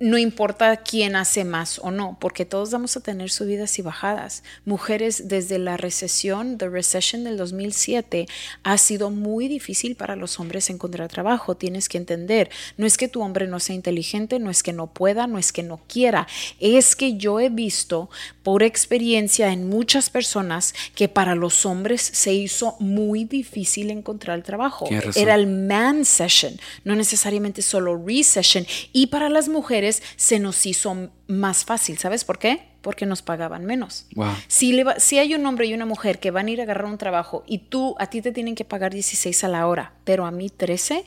no 0.02 0.18
importa 0.18 0.78
quién 0.78 1.14
hace 1.14 1.44
más 1.44 1.78
o 1.78 1.92
no, 1.92 2.16
porque 2.20 2.44
todos 2.44 2.72
vamos 2.72 2.96
a 2.96 3.00
tener 3.00 3.30
subidas 3.30 3.78
y 3.78 3.82
bajadas. 3.82 4.42
Mujeres 4.64 5.28
desde 5.28 5.60
la 5.60 5.76
recesión, 5.76 6.58
the 6.58 6.68
recession 6.68 7.22
del 7.22 7.36
2007, 7.36 8.26
ha 8.64 8.78
sido 8.78 9.10
muy 9.10 9.46
difícil 9.46 9.94
para 9.94 10.16
los 10.16 10.40
hombres 10.40 10.70
encontrar 10.70 11.08
trabajo. 11.08 11.56
Tienes 11.56 11.88
que 11.88 11.98
entender, 11.98 12.50
no 12.76 12.84
es 12.84 12.96
que 12.96 13.06
tu 13.06 13.22
hombre 13.22 13.46
no 13.46 13.60
sea 13.60 13.76
inteligente, 13.76 14.40
no 14.40 14.50
es 14.50 14.64
que 14.64 14.72
no 14.72 14.88
pueda, 14.88 15.28
no 15.28 15.38
es 15.38 15.52
que 15.52 15.62
no 15.62 15.80
quiera, 15.86 16.26
es 16.58 16.96
que 16.96 17.16
yo 17.16 17.38
he 17.38 17.48
visto 17.48 18.10
por 18.42 18.64
experiencia 18.64 19.52
en 19.52 19.68
muchas 19.68 20.10
personas 20.10 20.74
que 20.96 21.08
para 21.08 21.36
los 21.36 21.64
hombres 21.64 22.02
se 22.02 22.34
hizo 22.34 22.74
muy 22.80 23.24
difícil 23.24 23.92
encontrar 23.92 24.42
trabajo. 24.42 24.88
Era 25.14 25.36
el 25.36 25.46
man 25.46 26.04
session, 26.04 26.58
no 26.82 26.96
necesariamente 26.96 27.62
solo 27.62 27.96
recession. 28.04 28.66
Y 28.92 29.06
para 29.06 29.28
las 29.28 29.48
mujeres 29.48 29.91
se 30.16 30.38
nos 30.38 30.64
hizo 30.66 31.10
más 31.26 31.64
fácil. 31.64 31.98
¿Sabes 31.98 32.24
por 32.24 32.38
qué? 32.38 32.68
Porque 32.80 33.04
nos 33.06 33.22
pagaban 33.22 33.64
menos. 33.64 34.06
Wow. 34.14 34.30
Si, 34.48 34.72
le 34.72 34.84
va- 34.84 35.00
si 35.00 35.18
hay 35.18 35.34
un 35.34 35.44
hombre 35.46 35.66
y 35.66 35.74
una 35.74 35.86
mujer 35.86 36.20
que 36.20 36.30
van 36.30 36.46
a 36.46 36.50
ir 36.50 36.60
a 36.60 36.62
agarrar 36.64 36.86
un 36.86 36.98
trabajo 36.98 37.42
y 37.46 37.58
tú, 37.58 37.94
a 37.98 38.06
ti 38.06 38.22
te 38.22 38.32
tienen 38.32 38.54
que 38.54 38.64
pagar 38.64 38.92
16 38.92 39.44
a 39.44 39.48
la 39.48 39.66
hora, 39.66 39.92
pero 40.04 40.24
a 40.26 40.30
mí 40.30 40.48
13, 40.50 41.04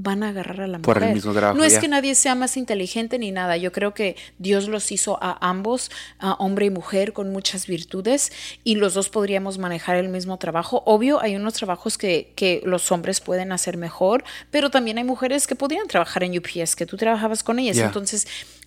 van 0.00 0.22
a 0.22 0.28
agarrar 0.28 0.60
a 0.62 0.66
la 0.68 0.78
Por 0.78 0.96
el 0.98 1.02
mujer. 1.02 1.14
mismo 1.16 1.32
trabajo, 1.32 1.58
no 1.58 1.64
es 1.64 1.74
ya. 1.74 1.80
que 1.80 1.88
nadie 1.88 2.14
sea 2.14 2.34
más 2.34 2.56
inteligente 2.56 3.18
ni 3.18 3.32
nada. 3.32 3.56
Yo 3.56 3.72
creo 3.72 3.94
que 3.94 4.16
Dios 4.38 4.68
los 4.68 4.90
hizo 4.92 5.18
a 5.22 5.36
ambos, 5.46 5.90
a 6.20 6.34
hombre 6.34 6.66
y 6.66 6.70
mujer, 6.70 7.12
con 7.12 7.30
muchas 7.32 7.66
virtudes 7.66 8.30
y 8.64 8.76
los 8.76 8.94
dos 8.94 9.08
podríamos 9.08 9.58
manejar 9.58 9.96
el 9.96 10.08
mismo 10.08 10.38
trabajo. 10.38 10.82
Obvio, 10.86 11.20
hay 11.20 11.34
unos 11.36 11.54
trabajos 11.54 11.98
que, 11.98 12.32
que 12.36 12.62
los 12.64 12.90
hombres 12.92 13.20
pueden 13.20 13.50
hacer 13.52 13.76
mejor, 13.76 14.22
pero 14.50 14.70
también 14.70 14.98
hay 14.98 15.04
mujeres 15.04 15.46
que 15.46 15.56
podrían 15.56 15.88
trabajar 15.88 16.22
en 16.22 16.38
UPS, 16.38 16.76
que 16.76 16.86
tú 16.86 16.96
trabajabas 16.96 17.42
con 17.42 17.58
ellas. 17.58 17.76
Entonces, 17.78 18.26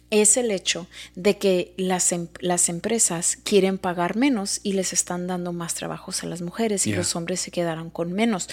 es 0.10 0.36
el 0.36 0.52
hecho 0.52 0.88
de 1.16 1.38
que 1.38 1.74
las, 1.78 2.12
em- 2.12 2.28
las 2.42 2.68
empresas 2.68 3.38
quieren 3.46 3.78
pagar 3.78 4.18
menos 4.18 4.60
y 4.62 4.74
les 4.74 4.92
están 4.92 5.26
dando 5.26 5.54
más 5.54 5.74
trabajos 5.76 6.24
a 6.24 6.28
las 6.28 6.42
mujeres 6.42 6.86
y 6.86 6.92
los 6.94 7.16
hombres 7.16 7.40
se 7.40 7.52
quedaron 7.52 7.90
con 7.90 8.12
menos. 8.12 8.50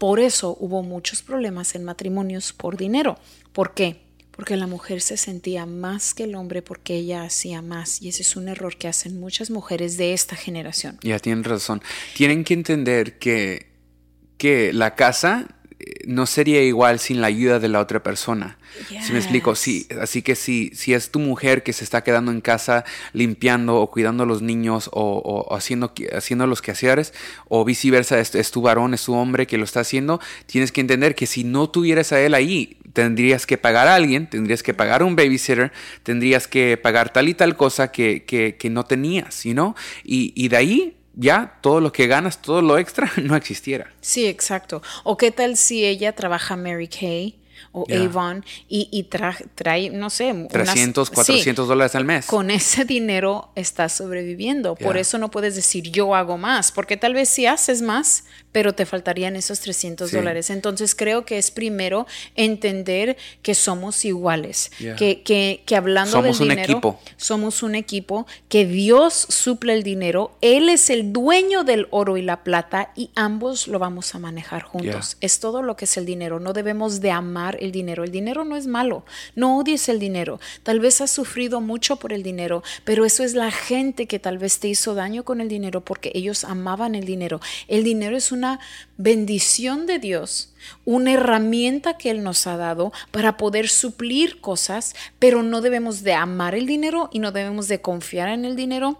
Por 0.00 0.18
eso 0.18 0.56
hubo 0.58 0.82
muchos 0.82 1.20
problemas 1.20 1.74
en 1.74 1.84
matrimonios 1.84 2.54
por 2.54 2.78
dinero. 2.78 3.18
¿Por 3.52 3.74
qué? 3.74 4.00
Porque 4.30 4.56
la 4.56 4.66
mujer 4.66 5.02
se 5.02 5.18
sentía 5.18 5.66
más 5.66 6.14
que 6.14 6.24
el 6.24 6.36
hombre 6.36 6.62
porque 6.62 6.94
ella 6.94 7.22
hacía 7.22 7.60
más. 7.60 8.00
Y 8.00 8.08
ese 8.08 8.22
es 8.22 8.34
un 8.34 8.48
error 8.48 8.78
que 8.78 8.88
hacen 8.88 9.20
muchas 9.20 9.50
mujeres 9.50 9.98
de 9.98 10.14
esta 10.14 10.36
generación. 10.36 10.98
Ya 11.02 11.18
tienen 11.18 11.44
razón. 11.44 11.82
Tienen 12.16 12.44
que 12.44 12.54
entender 12.54 13.18
que, 13.18 13.74
que 14.38 14.72
la 14.72 14.94
casa 14.94 15.59
no 16.06 16.26
sería 16.26 16.62
igual 16.62 16.98
sin 16.98 17.20
la 17.20 17.26
ayuda 17.28 17.58
de 17.58 17.68
la 17.68 17.80
otra 17.80 18.02
persona. 18.02 18.56
Si 19.04 19.12
me 19.12 19.18
explico, 19.18 19.52
Yes. 19.52 19.58
sí. 19.58 19.86
Así 20.00 20.22
que 20.22 20.34
si, 20.36 20.70
si 20.74 20.94
es 20.94 21.10
tu 21.10 21.18
mujer 21.18 21.62
que 21.62 21.72
se 21.72 21.82
está 21.84 22.02
quedando 22.02 22.30
en 22.30 22.40
casa 22.40 22.84
limpiando 23.12 23.76
o 23.76 23.90
cuidando 23.90 24.22
a 24.22 24.26
los 24.26 24.42
niños 24.42 24.88
o, 24.92 25.18
o 25.18 25.54
haciendo, 25.56 25.92
haciendo 26.12 26.46
los 26.46 26.62
quehaceres, 26.62 27.12
o 27.48 27.64
viceversa, 27.64 28.18
es, 28.20 28.34
es 28.34 28.50
tu 28.50 28.62
varón, 28.62 28.94
es 28.94 29.04
tu 29.04 29.14
hombre 29.14 29.46
que 29.46 29.58
lo 29.58 29.64
está 29.64 29.80
haciendo, 29.80 30.20
tienes 30.46 30.72
que 30.72 30.80
entender 30.80 31.14
que 31.14 31.26
si 31.26 31.44
no 31.44 31.68
tuvieras 31.68 32.12
a 32.12 32.20
él 32.20 32.34
ahí, 32.34 32.76
tendrías 32.92 33.46
que 33.46 33.58
pagar 33.58 33.88
a 33.88 33.94
alguien, 33.96 34.28
tendrías 34.28 34.62
que 34.62 34.74
pagar 34.74 35.02
a 35.02 35.04
un 35.04 35.16
babysitter, 35.16 35.72
tendrías 36.02 36.46
que 36.48 36.76
pagar 36.76 37.12
tal 37.12 37.28
y 37.28 37.34
tal 37.34 37.56
cosa 37.56 37.90
que, 37.92 38.24
que, 38.24 38.56
que 38.56 38.70
no 38.70 38.84
tenías, 38.84 39.44
¿no? 39.46 39.74
Y, 40.04 40.32
y 40.36 40.48
de 40.48 40.56
ahí 40.56 40.96
ya 41.14 41.58
todo 41.60 41.80
lo 41.80 41.92
que 41.92 42.06
ganas, 42.06 42.42
todo 42.42 42.62
lo 42.62 42.78
extra, 42.78 43.10
no 43.22 43.36
existiera. 43.36 43.90
Sí, 44.00 44.26
exacto. 44.26 44.82
¿O 45.04 45.16
qué 45.16 45.30
tal 45.30 45.56
si 45.56 45.84
ella 45.84 46.14
trabaja 46.14 46.56
Mary 46.56 46.88
Kay 46.88 47.39
o 47.72 47.84
Ya. 47.88 48.02
Avon 48.02 48.44
y, 48.68 48.88
y 48.90 49.04
tra- 49.08 49.36
trae, 49.54 49.90
no 49.90 50.10
sé, 50.10 50.32
unas- 50.32 50.48
300, 50.48 51.08
sí, 51.08 51.14
400 51.14 51.68
dólares 51.68 51.94
al 51.94 52.04
mes. 52.04 52.26
con 52.26 52.50
ese 52.50 52.84
dinero 52.84 53.50
estás 53.54 53.92
sobreviviendo. 53.92 54.74
Por 54.74 54.96
eso 54.96 55.18
no 55.18 55.30
puedes 55.30 55.54
decir 55.56 55.90
yo 55.90 56.14
hago 56.14 56.38
más, 56.38 56.72
porque 56.72 56.96
tal 56.96 57.14
vez 57.14 57.28
sí 57.28 57.46
haces 57.46 57.82
más, 57.82 58.24
pero 58.52 58.74
te 58.74 58.84
faltarían 58.86 59.36
esos 59.36 59.60
300 59.60 60.10
Sí. 60.10 60.16
dólares. 60.16 60.50
Entonces 60.50 60.94
creo 60.94 61.24
que 61.24 61.38
es 61.38 61.50
primero 61.50 62.06
entender 62.34 63.16
que 63.42 63.54
somos 63.54 64.04
iguales, 64.04 64.70
que, 64.98 65.22
que, 65.22 65.62
que 65.66 65.76
hablando 65.76 66.10
Somos 66.12 66.38
del 66.38 66.48
un 66.48 66.54
dinero, 66.54 66.72
equipo. 66.72 67.00
somos 67.16 67.62
un 67.62 67.74
equipo, 67.74 68.26
que 68.48 68.66
Dios 68.66 69.14
suple 69.14 69.74
el 69.74 69.82
dinero, 69.82 70.32
Él 70.40 70.68
es 70.68 70.90
el 70.90 71.12
dueño 71.12 71.64
del 71.64 71.86
oro 71.90 72.16
y 72.16 72.22
la 72.22 72.42
plata 72.42 72.92
y 72.96 73.10
ambos 73.14 73.68
lo 73.68 73.78
vamos 73.78 74.14
a 74.14 74.18
manejar 74.18 74.62
juntos. 74.62 75.16
Es 75.20 75.38
todo 75.40 75.62
lo 75.62 75.76
que 75.76 75.84
es 75.84 75.96
el 75.96 76.06
dinero, 76.06 76.40
no 76.40 76.52
debemos 76.52 77.00
de 77.00 77.10
amar 77.10 77.49
el 77.60 77.72
dinero. 77.72 78.04
El 78.04 78.12
dinero 78.12 78.44
no 78.44 78.56
es 78.56 78.66
malo, 78.66 79.04
no 79.34 79.58
odies 79.58 79.88
el 79.88 79.98
dinero. 79.98 80.40
Tal 80.62 80.80
vez 80.80 81.00
has 81.00 81.10
sufrido 81.10 81.60
mucho 81.60 81.96
por 81.96 82.12
el 82.12 82.22
dinero, 82.22 82.62
pero 82.84 83.04
eso 83.04 83.24
es 83.24 83.34
la 83.34 83.50
gente 83.50 84.06
que 84.06 84.18
tal 84.18 84.38
vez 84.38 84.60
te 84.60 84.68
hizo 84.68 84.94
daño 84.94 85.24
con 85.24 85.40
el 85.40 85.48
dinero 85.48 85.80
porque 85.82 86.12
ellos 86.14 86.44
amaban 86.44 86.94
el 86.94 87.04
dinero. 87.04 87.40
El 87.68 87.84
dinero 87.84 88.16
es 88.16 88.32
una 88.32 88.60
bendición 88.96 89.86
de 89.86 89.98
Dios 89.98 90.52
una 90.84 91.12
herramienta 91.12 91.96
que 91.96 92.10
Él 92.10 92.22
nos 92.22 92.46
ha 92.46 92.56
dado 92.56 92.92
para 93.10 93.36
poder 93.36 93.68
suplir 93.68 94.40
cosas, 94.40 94.94
pero 95.18 95.42
no 95.42 95.60
debemos 95.60 96.02
de 96.02 96.12
amar 96.12 96.54
el 96.54 96.66
dinero 96.66 97.08
y 97.12 97.18
no 97.18 97.32
debemos 97.32 97.68
de 97.68 97.80
confiar 97.80 98.28
en 98.28 98.44
el 98.44 98.56
dinero 98.56 98.98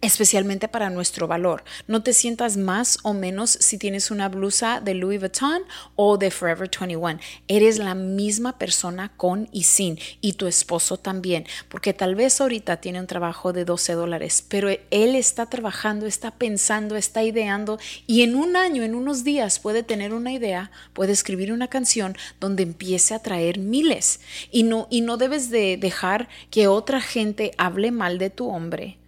especialmente 0.00 0.68
para 0.68 0.90
nuestro 0.90 1.26
valor. 1.26 1.64
No 1.86 2.02
te 2.02 2.12
sientas 2.12 2.56
más 2.56 2.98
o 3.02 3.14
menos 3.14 3.50
si 3.50 3.78
tienes 3.78 4.10
una 4.10 4.28
blusa 4.28 4.80
de 4.80 4.94
Louis 4.94 5.20
Vuitton 5.20 5.62
o 5.96 6.18
de 6.18 6.30
Forever 6.30 6.68
21. 6.68 7.18
Eres 7.48 7.78
la 7.78 7.94
misma 7.94 8.58
persona 8.58 9.12
con 9.16 9.48
y 9.52 9.64
sin 9.64 9.98
y 10.20 10.34
tu 10.34 10.46
esposo 10.46 10.96
también, 10.96 11.46
porque 11.68 11.92
tal 11.92 12.14
vez 12.14 12.40
ahorita 12.40 12.78
tiene 12.78 13.00
un 13.00 13.06
trabajo 13.06 13.52
de 13.52 13.64
12 13.64 13.92
dólares, 13.94 14.44
pero 14.48 14.68
él 14.70 15.14
está 15.14 15.46
trabajando, 15.46 16.06
está 16.06 16.30
pensando, 16.30 16.96
está 16.96 17.22
ideando 17.22 17.78
y 18.06 18.22
en 18.22 18.34
un 18.34 18.56
año, 18.56 18.82
en 18.82 18.94
unos 18.94 19.24
días 19.24 19.58
puede 19.58 19.82
tener 19.82 20.14
una 20.14 20.32
idea, 20.32 20.70
puede 20.92 21.12
escribir 21.12 21.52
una 21.52 21.68
canción 21.68 22.16
donde 22.40 22.62
empiece 22.62 23.14
a 23.14 23.18
traer 23.18 23.58
miles 23.58 24.20
y 24.50 24.62
no, 24.62 24.86
y 24.90 25.00
no 25.02 25.16
debes 25.16 25.50
de 25.50 25.76
dejar 25.76 26.28
que 26.50 26.66
otra 26.66 27.00
gente 27.00 27.52
hable 27.58 27.90
mal 27.90 28.18
de 28.18 28.30
tu 28.30 28.48
hombre 28.48 29.01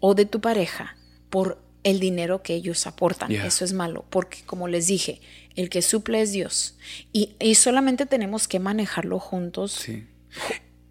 o 0.00 0.14
de 0.14 0.26
tu 0.26 0.40
pareja 0.40 0.96
por 1.30 1.58
el 1.84 2.00
dinero 2.00 2.42
que 2.42 2.54
ellos 2.54 2.86
aportan. 2.86 3.28
Yeah. 3.28 3.46
Eso 3.46 3.64
es 3.64 3.72
malo, 3.72 4.04
porque 4.10 4.42
como 4.46 4.68
les 4.68 4.86
dije, 4.86 5.20
El 5.54 5.68
que 5.68 5.82
suple 5.82 6.22
es 6.22 6.32
Dios. 6.32 6.76
Y, 7.12 7.54
solamente 7.54 8.06
tenemos 8.06 8.48
que 8.48 8.58
manejarlo 8.58 9.18
juntos. 9.18 9.72
Sí. 9.72 10.06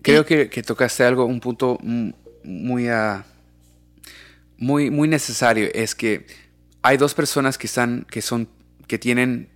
Creo 0.02 0.26
que, 0.26 0.48
tocaste 0.64 1.04
algo, 1.04 1.26
un 1.26 1.40
punto 1.40 1.80
muy, 2.44 2.90
uh, 2.90 3.24
muy, 4.58 4.90
muy 4.90 5.08
necesario. 5.08 5.70
Es 5.74 5.96
que 5.96 6.26
hay 6.82 6.98
dos 6.98 7.14
personas 7.14 7.58
que 7.58 7.68
están, 7.68 8.06
que 8.10 8.22
son, 8.22 8.50
que 8.88 9.00
tienen, 9.00 9.50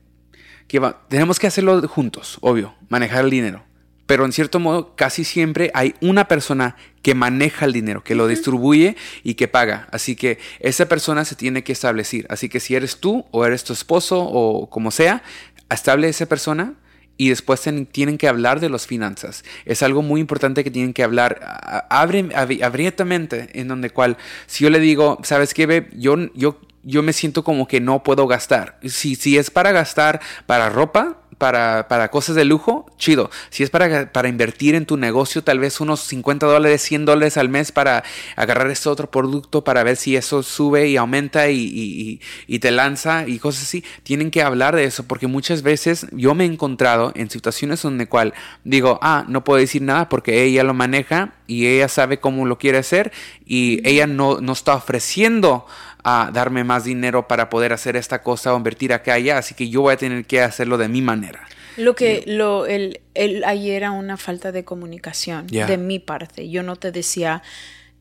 que 0.67 0.81
tenemos 1.09 1.39
que 1.39 1.47
hacerlo 1.47 1.87
juntos, 1.87 2.37
obvio, 2.41 2.75
manejar 2.89 3.25
el 3.25 3.31
dinero 3.31 3.64
pero 4.05 4.25
en 4.25 4.31
cierto 4.31 4.59
modo 4.59 4.95
casi 4.95 5.23
siempre 5.23 5.71
hay 5.73 5.95
una 6.01 6.27
persona 6.27 6.75
que 7.01 7.15
maneja 7.15 7.65
el 7.65 7.73
dinero, 7.73 8.03
que 8.03 8.15
lo 8.15 8.27
distribuye 8.27 8.95
y 9.23 9.35
que 9.35 9.47
paga. 9.47 9.87
Así 9.91 10.15
que 10.15 10.39
esa 10.59 10.87
persona 10.87 11.25
se 11.25 11.35
tiene 11.35 11.63
que 11.63 11.71
establecer. 11.71 12.25
Así 12.29 12.49
que 12.49 12.59
si 12.59 12.75
eres 12.75 12.97
tú 12.97 13.25
o 13.31 13.45
eres 13.45 13.63
tu 13.63 13.73
esposo 13.73 14.21
o 14.21 14.69
como 14.69 14.91
sea, 14.91 15.23
estable 15.69 16.09
esa 16.09 16.25
persona 16.25 16.75
y 17.17 17.29
después 17.29 17.61
tienen 17.91 18.17
que 18.17 18.27
hablar 18.27 18.59
de 18.59 18.69
las 18.69 18.87
finanzas. 18.87 19.43
Es 19.65 19.83
algo 19.83 20.01
muy 20.01 20.19
importante 20.19 20.63
que 20.63 20.71
tienen 20.71 20.93
que 20.93 21.03
hablar 21.03 21.39
abre, 21.89 22.29
abiertamente 22.35 23.49
en 23.53 23.67
donde 23.67 23.89
cual, 23.89 24.17
si 24.47 24.63
yo 24.63 24.69
le 24.69 24.79
digo, 24.79 25.19
¿sabes 25.23 25.53
qué, 25.53 25.87
Yo, 25.93 26.17
yo, 26.33 26.59
yo 26.83 27.03
me 27.03 27.13
siento 27.13 27.43
como 27.43 27.67
que 27.67 27.79
no 27.79 28.03
puedo 28.03 28.27
gastar. 28.27 28.79
Si, 28.83 29.15
si 29.15 29.37
es 29.37 29.49
para 29.49 29.71
gastar 29.71 30.21
para 30.45 30.69
ropa, 30.69 31.19
para, 31.37 31.87
para, 31.87 32.09
cosas 32.09 32.35
de 32.35 32.45
lujo, 32.45 32.85
chido. 32.97 33.29
Si 33.49 33.63
es 33.63 33.69
para, 33.69 34.11
para, 34.11 34.27
invertir 34.27 34.75
en 34.75 34.85
tu 34.85 34.97
negocio, 34.97 35.43
tal 35.43 35.59
vez 35.59 35.79
unos 35.79 36.01
50 36.01 36.45
dólares, 36.45 36.81
100 36.81 37.05
dólares 37.05 37.37
al 37.37 37.49
mes 37.49 37.71
para 37.71 38.03
agarrar 38.35 38.71
este 38.71 38.89
otro 38.89 39.09
producto 39.11 39.63
para 39.63 39.83
ver 39.83 39.97
si 39.97 40.15
eso 40.15 40.43
sube 40.43 40.87
y 40.87 40.97
aumenta 40.97 41.49
y, 41.49 42.19
y, 42.47 42.59
te 42.59 42.71
lanza 42.71 43.27
y 43.27 43.39
cosas 43.39 43.63
así. 43.63 43.83
Tienen 44.03 44.31
que 44.31 44.41
hablar 44.41 44.75
de 44.75 44.85
eso 44.85 45.03
porque 45.03 45.27
muchas 45.27 45.61
veces 45.61 46.07
yo 46.11 46.33
me 46.35 46.45
he 46.45 46.47
encontrado 46.47 47.11
en 47.15 47.29
situaciones 47.29 47.81
donde 47.81 48.07
cual 48.07 48.33
digo, 48.63 48.99
ah, 49.01 49.25
no 49.27 49.43
puedo 49.43 49.59
decir 49.59 49.81
nada 49.81 50.09
porque 50.09 50.43
ella 50.43 50.63
lo 50.63 50.73
maneja 50.73 51.33
y 51.47 51.67
ella 51.67 51.87
sabe 51.87 52.19
cómo 52.19 52.45
lo 52.45 52.57
quiere 52.57 52.77
hacer 52.77 53.11
y 53.45 53.87
ella 53.87 54.07
no, 54.07 54.41
no 54.41 54.53
está 54.53 54.75
ofreciendo 54.75 55.65
a 56.07 56.29
darme 56.31 56.63
más 56.63 56.83
dinero 56.83 57.27
para 57.27 57.49
poder 57.49 57.73
hacer 57.73 57.95
esta 57.95 58.21
cosa 58.21 58.53
o 58.53 58.57
invertir 58.57 58.93
acá 58.93 59.15
allá, 59.15 59.39
así 59.39 59.55
que 59.55 59.69
yo 59.69 59.81
voy 59.81 59.93
a 59.93 59.97
tener 59.97 60.23
que 60.25 60.39
hacerlo 60.39 60.77
de 60.77 60.87
mi 60.87 61.01
manera. 61.01 61.47
Lo 61.77 61.95
que 61.95 62.23
lo 62.27 62.67
el, 62.67 63.01
el 63.15 63.43
ayer 63.43 63.77
era 63.77 63.91
una 63.91 64.15
falta 64.15 64.51
de 64.51 64.63
comunicación 64.63 65.47
de 65.47 65.77
mi 65.77 65.97
parte. 65.97 66.47
Yo 66.47 66.61
no 66.61 66.75
te 66.75 66.91
decía, 66.91 67.41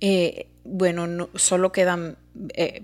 eh, 0.00 0.48
bueno, 0.64 1.06
no, 1.06 1.30
solo 1.34 1.72
quedan 1.72 2.18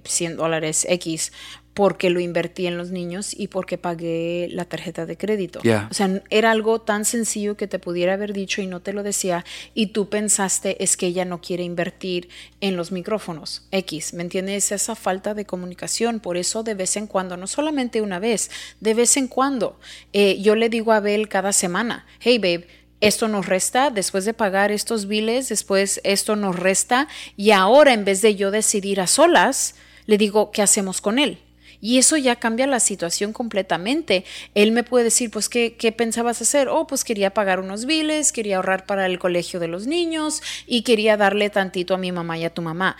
100 0.05 0.33
eh, 0.33 0.35
dólares 0.35 0.87
X 0.89 1.33
porque 1.75 2.11
lo 2.11 2.21
invertí 2.21 2.67
en 2.67 2.77
los 2.77 2.91
niños 2.91 3.33
y 3.37 3.49
porque 3.49 3.79
pagué 3.79 4.49
la 4.51 4.65
tarjeta 4.65 5.07
de 5.07 5.17
crédito. 5.17 5.61
O 5.91 5.95
sea, 5.95 6.23
era 6.29 6.51
algo 6.51 6.81
tan 6.81 7.05
sencillo 7.05 7.57
que 7.57 7.69
te 7.69 7.79
pudiera 7.79 8.15
haber 8.15 8.33
dicho 8.33 8.61
y 8.61 8.67
no 8.67 8.81
te 8.81 8.93
lo 8.93 9.03
decía 9.03 9.45
y 9.73 9.89
tú 9.89 10.09
pensaste 10.09 10.83
es 10.83 10.97
que 10.97 11.07
ella 11.07 11.25
no 11.25 11.41
quiere 11.41 11.63
invertir 11.63 12.29
en 12.61 12.77
los 12.77 12.93
micrófonos 12.93 13.67
X, 13.71 14.15
¿me 14.15 14.23
entiendes? 14.23 14.73
Esa 14.73 14.97
falta 14.97 15.35
de 15.35 15.47
comunicación, 15.47 16.21
por 16.21 16.37
eso 16.37 16.63
de 16.63 16.75
vez 16.75 16.97
en 16.97 17.07
cuando, 17.07 17.37
no 17.37 17.47
solamente 17.47 18.01
una 18.01 18.19
vez, 18.19 18.51
de 18.81 18.95
vez 18.95 19.17
en 19.17 19.29
cuando, 19.29 19.79
eh, 20.13 20.41
yo 20.43 20.57
le 20.57 20.69
digo 20.69 20.93
a 20.93 20.97
Abel 20.97 21.29
cada 21.29 21.53
semana, 21.53 22.07
hey 22.19 22.39
babe, 22.39 22.67
esto 23.01 23.29
nos 23.29 23.47
resta, 23.47 23.91
después 23.91 24.25
de 24.25 24.35
pagar 24.35 24.73
estos 24.73 25.07
biles, 25.07 25.49
después 25.49 26.01
esto 26.05 26.37
nos 26.37 26.57
resta 26.57 27.09
y 27.37 27.53
ahora 27.53 27.95
en 27.95 28.05
vez 28.05 28.21
de 28.21 28.35
yo 28.35 28.51
decidir 28.51 29.01
a 29.01 29.07
solas, 29.07 29.77
le 30.07 30.19
digo, 30.19 30.51
¿qué 30.51 30.61
hacemos 30.61 31.01
con 31.01 31.19
él? 31.19 31.39
Y 31.81 31.99
eso 31.99 32.17
ya 32.17 32.37
cambia 32.37 32.67
la 32.67 32.81
situación 32.81 33.33
completamente. 33.33 34.25
Él 34.55 34.73
me 34.73 34.85
puede 34.85 35.05
decir, 35.05 35.31
pues, 35.31 35.49
¿qué, 35.49 35.77
¿qué, 35.77 35.93
pensabas 35.93 36.43
hacer? 36.43 36.69
Oh, 36.69 36.87
pues 36.87 37.05
quería 37.05 37.33
pagar 37.33 37.61
unos 37.61 37.87
biles, 37.87 38.33
quería 38.33 38.57
ahorrar 38.57 38.87
para 38.87 39.07
el 39.07 39.19
colegio 39.19 39.61
de 39.61 39.69
los 39.69 39.87
niños 39.87 40.43
y 40.67 40.83
quería 40.83 41.17
darle 41.17 41.51
tantito 41.51 41.95
a 41.95 41.99
mi 41.99 42.13
mamá 42.13 42.39
y 42.39 42.45
a 42.45 42.55
tu 42.55 42.63
mamá. 42.63 42.97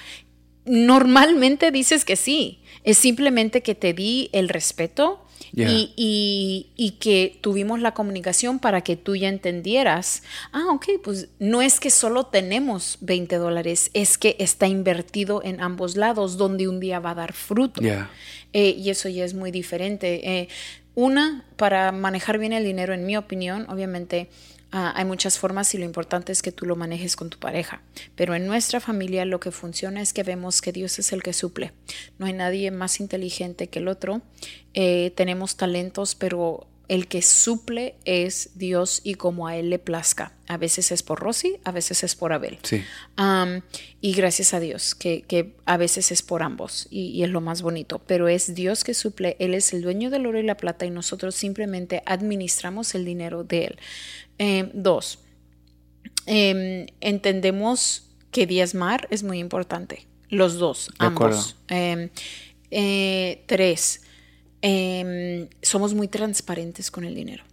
Normalmente 0.65 1.71
dices 1.71 2.05
que 2.05 2.17
sí, 2.17 2.63
es 2.85 2.99
simplemente 2.99 3.63
que 3.63 3.75
te 3.75 3.93
di 3.93 4.31
el 4.33 4.49
respeto 4.49 5.25
y, 5.53 6.97
que 7.01 7.39
tuvimos 7.41 7.81
la 7.81 7.95
comunicación 7.95 8.59
para 8.59 8.83
que 8.83 8.97
tú 8.97 9.17
ya 9.17 9.29
entendieras, 9.29 10.23
ah, 10.53 10.67
ok, 10.71 10.87
pues 11.03 11.29
no 11.39 11.63
es 11.63 11.81
que 11.81 11.91
solo 11.91 12.27
tenemos 12.27 12.99
20 13.01 13.37
dólares, 13.37 13.91
es 13.95 14.19
que 14.19 14.37
está 14.39 14.67
invertido 14.67 15.43
en 15.45 15.61
ambos 15.61 15.97
lados 15.97 16.37
donde 16.37 16.69
un 16.69 16.81
día 16.81 17.01
va 17.01 17.13
a 17.13 17.15
dar 17.15 17.33
fruto. 17.33 17.81
Eh, 18.53 18.75
y 18.79 18.91
eso 18.91 19.09
ya 19.09 19.25
es 19.25 19.35
muy 19.35 19.51
diferente. 19.51 20.39
Eh, 20.39 20.49
una, 20.95 21.45
para 21.57 21.93
manejar 21.93 22.39
bien 22.39 22.53
el 22.53 22.65
dinero, 22.65 22.93
en 22.93 23.07
mi 23.07 23.17
opinión, 23.17 23.67
obviamente 23.69 24.29
Ah, 24.73 24.93
hay 24.95 25.05
muchas 25.05 25.39
formas 25.39 25.75
y 25.75 25.79
lo 25.79 25.85
importante 25.85 26.31
es 26.31 26.43
que 26.43 26.53
tú 26.53 26.65
lo 26.65 26.77
manejes 26.77 27.17
con 27.17 27.29
tu 27.29 27.39
pareja. 27.39 27.83
Pero 28.15 28.35
en 28.35 28.47
nuestra 28.47 28.79
familia 28.79 29.25
lo 29.25 29.41
que 29.41 29.51
funciona 29.51 30.01
es 30.01 30.13
que 30.13 30.23
vemos 30.23 30.63
que 30.63 30.73
Dios 30.73 30.99
es 31.01 31.13
el 31.13 31.23
que 31.23 31.33
suple. 31.33 31.73
No 32.19 32.27
hay 32.27 32.35
nadie 32.35 32.71
más 32.71 33.01
inteligente 33.01 33.69
que 33.69 33.81
el 33.81 33.89
otro. 33.89 34.23
Eh, 34.75 35.13
tenemos 35.17 35.57
talentos, 35.57 36.15
pero 36.15 36.69
el 36.91 37.07
que 37.07 37.23
suple 37.23 37.95
es 38.05 38.51
Dios 38.57 39.01
y 39.05 39.15
como 39.15 39.47
a 39.47 39.57
Él 39.57 39.71
le 39.71 39.79
plazca. 39.79 40.33
A 40.49 40.57
veces 40.57 40.91
es 40.91 41.05
por 41.05 41.21
Rosy, 41.21 41.59
a 41.63 41.71
veces 41.71 42.03
es 42.03 42.17
por 42.17 42.33
Abel. 42.33 42.59
Sí. 42.65 42.83
y 44.01 44.13
gracias 44.13 44.55
a 44.55 44.59
Dios, 44.59 44.97
que, 44.97 45.55
a 45.67 45.77
veces 45.77 46.11
es 46.11 46.23
por 46.23 46.43
ambos 46.43 46.89
y, 46.91 47.11
y, 47.11 47.23
es 47.23 47.31
lo 47.31 47.41
más 47.41 47.63
bonito. 47.63 48.01
Pero 48.09 48.27
es 48.27 48.57
Dios 48.57 48.83
que 48.83 48.95
suple, 48.95 49.37
Él 49.39 49.55
es 49.55 49.73
el 49.73 49.83
dueño 49.83 50.11
del 50.11 50.27
oro 50.27 50.41
y 50.41 50.43
la 50.43 50.57
plata 50.57 50.85
y 50.85 50.91
nosotros 50.91 51.37
simplemente 51.37 52.03
administramos 52.07 52.93
el 52.97 53.05
dinero 53.05 53.45
de 53.45 53.67
Él. 53.67 53.79
Em, 54.39 54.71
dos, 54.75 55.21
em, 56.27 56.87
entendemos 57.01 58.11
que 58.33 58.49
diezmar 58.49 59.07
es 59.13 59.23
muy 59.23 59.39
importante. 59.39 60.09
Los 60.29 60.55
dos, 60.59 60.91
ambos. 60.99 61.55
Em, 61.69 62.11
eh, 62.73 63.45
tres, 63.47 64.01
somos 65.63 65.95
muy 65.95 66.09
transparentes 66.09 66.91
con 66.91 67.05
el 67.05 67.15
dinero 67.15 67.45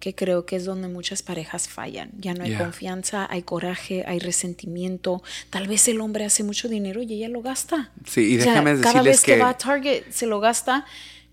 que 0.00 0.14
creo 0.14 0.46
que 0.46 0.56
es 0.56 0.64
donde 0.64 0.88
muchas 0.88 1.22
parejas 1.22 1.68
fallan. 1.68 2.10
Ya 2.18 2.34
no 2.34 2.42
hay 2.42 2.54
confianza, 2.54 3.28
hay 3.30 3.42
coraje, 3.42 4.02
hay 4.06 4.18
resentimiento. 4.18 5.22
Tal 5.50 5.68
vez 5.68 5.86
el 5.88 6.00
hombre 6.00 6.24
hace 6.24 6.42
mucho 6.42 6.68
dinero 6.68 7.02
y 7.02 7.12
ella 7.12 7.28
lo 7.28 7.42
gasta. 7.42 7.92
Sí, 8.06 8.22
y 8.22 8.36
déjame 8.38 8.80
Cada 8.80 9.02
vez 9.02 9.22
que, 9.22 9.38
va 9.38 9.50
a 9.50 9.58
Target 9.58 10.04
se 10.10 10.26
lo 10.26 10.40
gasta 10.40 10.86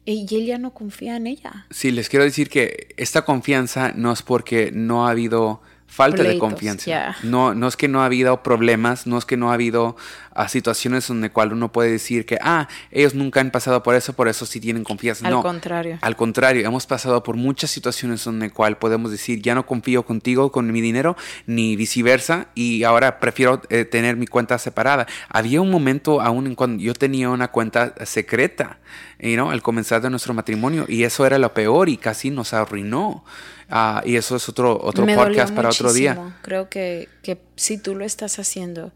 y 0.04 0.28
él 0.36 0.46
ya 0.46 0.58
no 0.58 0.74
confía 0.74 1.16
en 1.16 1.28
ella. 1.28 1.66
Sí, 1.72 1.92
les 1.92 2.10
quiero 2.10 2.26
decir 2.26 2.50
que 2.50 2.94
esta 2.98 3.24
confianza 3.24 3.94
no 3.96 4.12
es 4.12 4.22
porque 4.22 4.72
no 4.72 5.08
ha 5.08 5.12
habido 5.12 5.62
falta 5.88 6.22
de 6.22 6.38
confianza. 6.38 7.16
No, 7.24 7.56
no 7.56 7.68
es 7.68 7.76
que 7.76 7.88
no 7.88 8.02
ha 8.02 8.06
habido 8.06 8.44
problemas, 8.44 9.08
no 9.08 9.18
es 9.18 9.26
que 9.26 9.38
no 9.38 9.50
ha 9.50 9.54
habido 9.54 9.96
ah, 10.34 10.48
situaciones 10.48 11.08
donde 11.08 11.32
cual 11.32 11.54
uno 11.54 11.72
puede 11.72 11.92
decir 11.92 12.26
que, 12.26 12.38
ah, 12.42 12.68
ellos 12.92 13.16
nunca 13.16 13.40
han 13.40 13.52
pasado 13.52 13.82
por 13.82 13.96
eso, 13.96 14.14
por 14.14 14.28
eso 14.28 14.46
sí 14.46 14.60
tienen 14.60 14.84
confianza. 14.84 15.28
Al 15.28 15.42
contrario. 15.42 15.98
Al 16.02 16.16
contrario, 16.16 16.68
hemos 16.68 16.86
pasado 16.86 17.24
por 17.24 17.36
muchas 17.36 17.72
situaciones 17.72 18.24
donde 18.24 18.52
cual 18.52 18.78
podemos 18.78 19.12
decir, 19.12 19.42
ya 19.42 19.56
no 19.56 19.66
confío 19.66 20.06
contigo 20.06 20.52
con 20.52 20.72
mi 20.72 20.82
dinero, 20.82 21.16
ni 21.46 21.76
viceversa, 21.76 22.48
y 22.54 22.84
ahora 22.84 23.20
prefiero 23.20 23.62
eh, 23.70 23.86
tener 23.86 24.18
mi 24.18 24.28
cuenta 24.28 24.58
separada. 24.60 25.08
Había 25.30 25.62
un 25.62 25.72
momento 25.72 26.22
aún 26.22 26.48
en 26.48 26.56
cuando 26.56 26.84
yo 26.84 26.94
tenía 26.94 27.30
una 27.30 27.48
cuenta 27.48 27.94
secreta, 28.06 28.78
you 29.20 29.50
al 29.50 29.62
comenzar 29.62 30.02
de 30.02 30.10
nuestro 30.10 30.34
matrimonio, 30.34 30.86
y 30.88 31.04
eso 31.04 31.26
era 31.26 31.38
lo 31.38 31.54
peor 31.54 31.90
y 31.90 31.98
casi 31.98 32.30
nos 32.30 32.54
arruinó. 32.54 33.24
Ah, 33.70 34.02
y 34.06 34.16
eso 34.16 34.36
es 34.36 34.48
otro, 34.48 34.80
otro 34.82 35.06
podcast 35.06 35.54
para 35.54 35.70
otro 35.70 35.92
día. 35.92 36.38
Creo 36.42 36.70
que, 36.70 37.10
que, 37.22 37.42
si 37.56 37.78
tú 37.78 37.96
lo 37.96 38.06
estás 38.06 38.40
haciendo, 38.40 38.94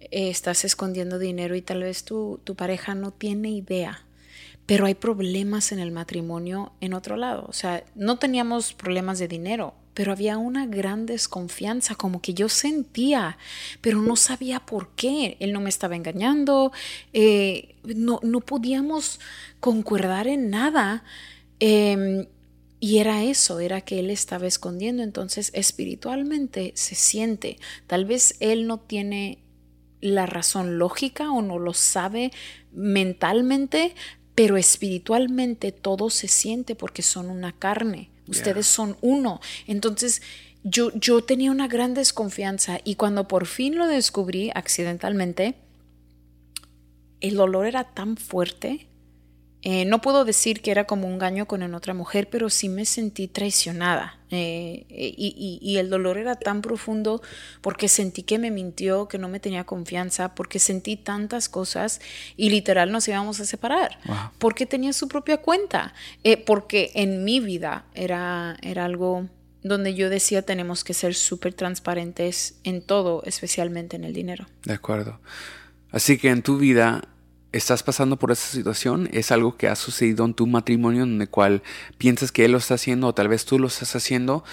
eh, 0.00 0.30
estás 0.30 0.64
escondiendo 0.64 1.18
dinero 1.18 1.54
y 1.54 1.62
tal 1.62 1.82
vez 1.82 2.04
tu, 2.04 2.40
tu 2.44 2.54
pareja 2.54 2.94
no 2.94 3.12
tiene 3.12 3.50
idea. 3.50 4.02
Pero 4.66 4.86
hay 4.86 4.94
problemas 4.94 5.72
en 5.72 5.78
el 5.78 5.92
matrimonio 5.92 6.72
en 6.80 6.92
otro 6.94 7.16
lado. 7.16 7.46
O 7.48 7.52
sea, 7.52 7.84
no 7.94 8.18
teníamos 8.18 8.74
problemas 8.74 9.18
de 9.18 9.28
dinero, 9.28 9.74
pero 9.94 10.12
había 10.12 10.36
una 10.36 10.66
gran 10.66 11.06
desconfianza, 11.06 11.94
como 11.94 12.20
que 12.20 12.34
yo 12.34 12.48
sentía, 12.48 13.38
pero 13.80 14.02
no 14.02 14.16
sabía 14.16 14.60
por 14.60 14.90
qué. 14.90 15.36
Él 15.40 15.52
no 15.52 15.60
me 15.60 15.70
estaba 15.70 15.96
engañando, 15.96 16.72
eh, 17.12 17.76
no, 17.84 18.20
no 18.22 18.40
podíamos 18.40 19.20
concordar 19.60 20.26
en 20.26 20.50
nada. 20.50 21.02
Eh, 21.60 22.28
y 22.80 22.98
era 22.98 23.24
eso, 23.24 23.60
era 23.60 23.80
que 23.80 23.98
él 23.98 24.10
estaba 24.10 24.46
escondiendo. 24.46 25.02
Entonces 25.02 25.50
espiritualmente 25.54 26.72
se 26.74 26.94
siente. 26.94 27.58
Tal 27.86 28.04
vez 28.04 28.36
él 28.40 28.66
no 28.66 28.78
tiene 28.78 29.38
la 30.00 30.26
razón 30.26 30.78
lógica 30.78 31.32
o 31.32 31.42
no 31.42 31.58
lo 31.58 31.74
sabe 31.74 32.30
mentalmente, 32.72 33.94
pero 34.34 34.56
espiritualmente 34.56 35.72
todo 35.72 36.10
se 36.10 36.28
siente 36.28 36.76
porque 36.76 37.02
son 37.02 37.30
una 37.30 37.52
carne. 37.52 38.10
Ustedes 38.28 38.66
son 38.66 38.96
uno. 39.00 39.40
Entonces 39.66 40.22
yo, 40.62 40.92
yo 40.94 41.24
tenía 41.24 41.50
una 41.50 41.66
gran 41.66 41.94
desconfianza 41.94 42.78
y 42.84 42.94
cuando 42.94 43.26
por 43.26 43.46
fin 43.46 43.76
lo 43.76 43.86
descubrí 43.86 44.50
accidentalmente, 44.54 45.56
el 47.20 47.34
dolor 47.34 47.66
era 47.66 47.84
tan 47.84 48.16
fuerte 48.16 48.86
Eh, 49.62 49.84
no 49.84 50.00
puedo 50.00 50.24
decir 50.24 50.62
que 50.62 50.70
era 50.70 50.84
como 50.84 51.08
un 51.08 51.14
engaño 51.14 51.46
con 51.46 51.62
otra 51.74 51.92
mujer, 51.92 52.28
pero 52.30 52.48
sí 52.48 52.68
me 52.68 52.84
sentí 52.84 53.26
traicionada. 53.26 54.18
Eh, 54.30 54.84
y, 54.88 55.58
y, 55.60 55.76
el 55.78 55.88
dolor 55.88 56.18
era 56.18 56.36
tan 56.36 56.60
profundo 56.60 57.22
porque 57.62 57.88
sentí 57.88 58.22
que 58.22 58.38
me 58.38 58.50
mintió, 58.50 59.08
que 59.08 59.18
no 59.18 59.28
me 59.28 59.40
tenía 59.40 59.64
confianza, 59.64 60.34
porque 60.34 60.58
sentí 60.58 60.96
tantas 60.96 61.48
cosas 61.48 62.00
y 62.36 62.50
literal 62.50 62.92
nos 62.92 63.08
íbamos 63.08 63.40
a 63.40 63.46
separar. 63.46 63.98
Porque 64.38 64.66
tenía 64.66 64.92
su 64.92 65.08
propia 65.08 65.38
cuenta. 65.38 65.94
Eh, 66.24 66.36
porque 66.36 66.92
en 66.94 67.24
mi 67.24 67.40
vida 67.40 67.84
era, 67.94 68.56
era 68.62 68.84
algo 68.84 69.28
donde 69.62 69.94
yo 69.94 70.08
decía 70.08 70.42
tenemos 70.42 70.84
que 70.84 70.94
ser 70.94 71.14
súper 71.14 71.54
transparentes 71.54 72.58
en 72.64 72.80
todo, 72.80 73.22
especialmente 73.24 73.96
en 73.96 74.04
el 74.04 74.12
dinero. 74.12 74.46
De 74.64 74.74
acuerdo. 74.74 75.20
Así 75.90 76.18
que 76.18 76.30
en 76.30 76.42
tu 76.42 76.58
vida 76.58 77.08
estás 77.52 77.82
pasando 77.82 78.18
por 78.18 78.30
esa 78.30 78.48
situación, 78.48 79.08
es 79.12 79.32
algo 79.32 79.56
que 79.56 79.68
ha 79.68 79.76
sucedido 79.76 80.24
en 80.24 80.34
tu 80.34 80.46
matrimonio 80.46 81.04
en 81.04 81.20
el 81.20 81.28
cual 81.28 81.62
piensas 81.96 82.32
que 82.32 82.44
él 82.44 82.52
lo 82.52 82.58
está 82.58 82.74
haciendo 82.74 83.06
o 83.08 83.14
tal 83.14 83.28
vez 83.28 83.44
tú 83.44 83.58
lo 83.58 83.68
estás 83.68 83.96
haciendo, 83.96 84.44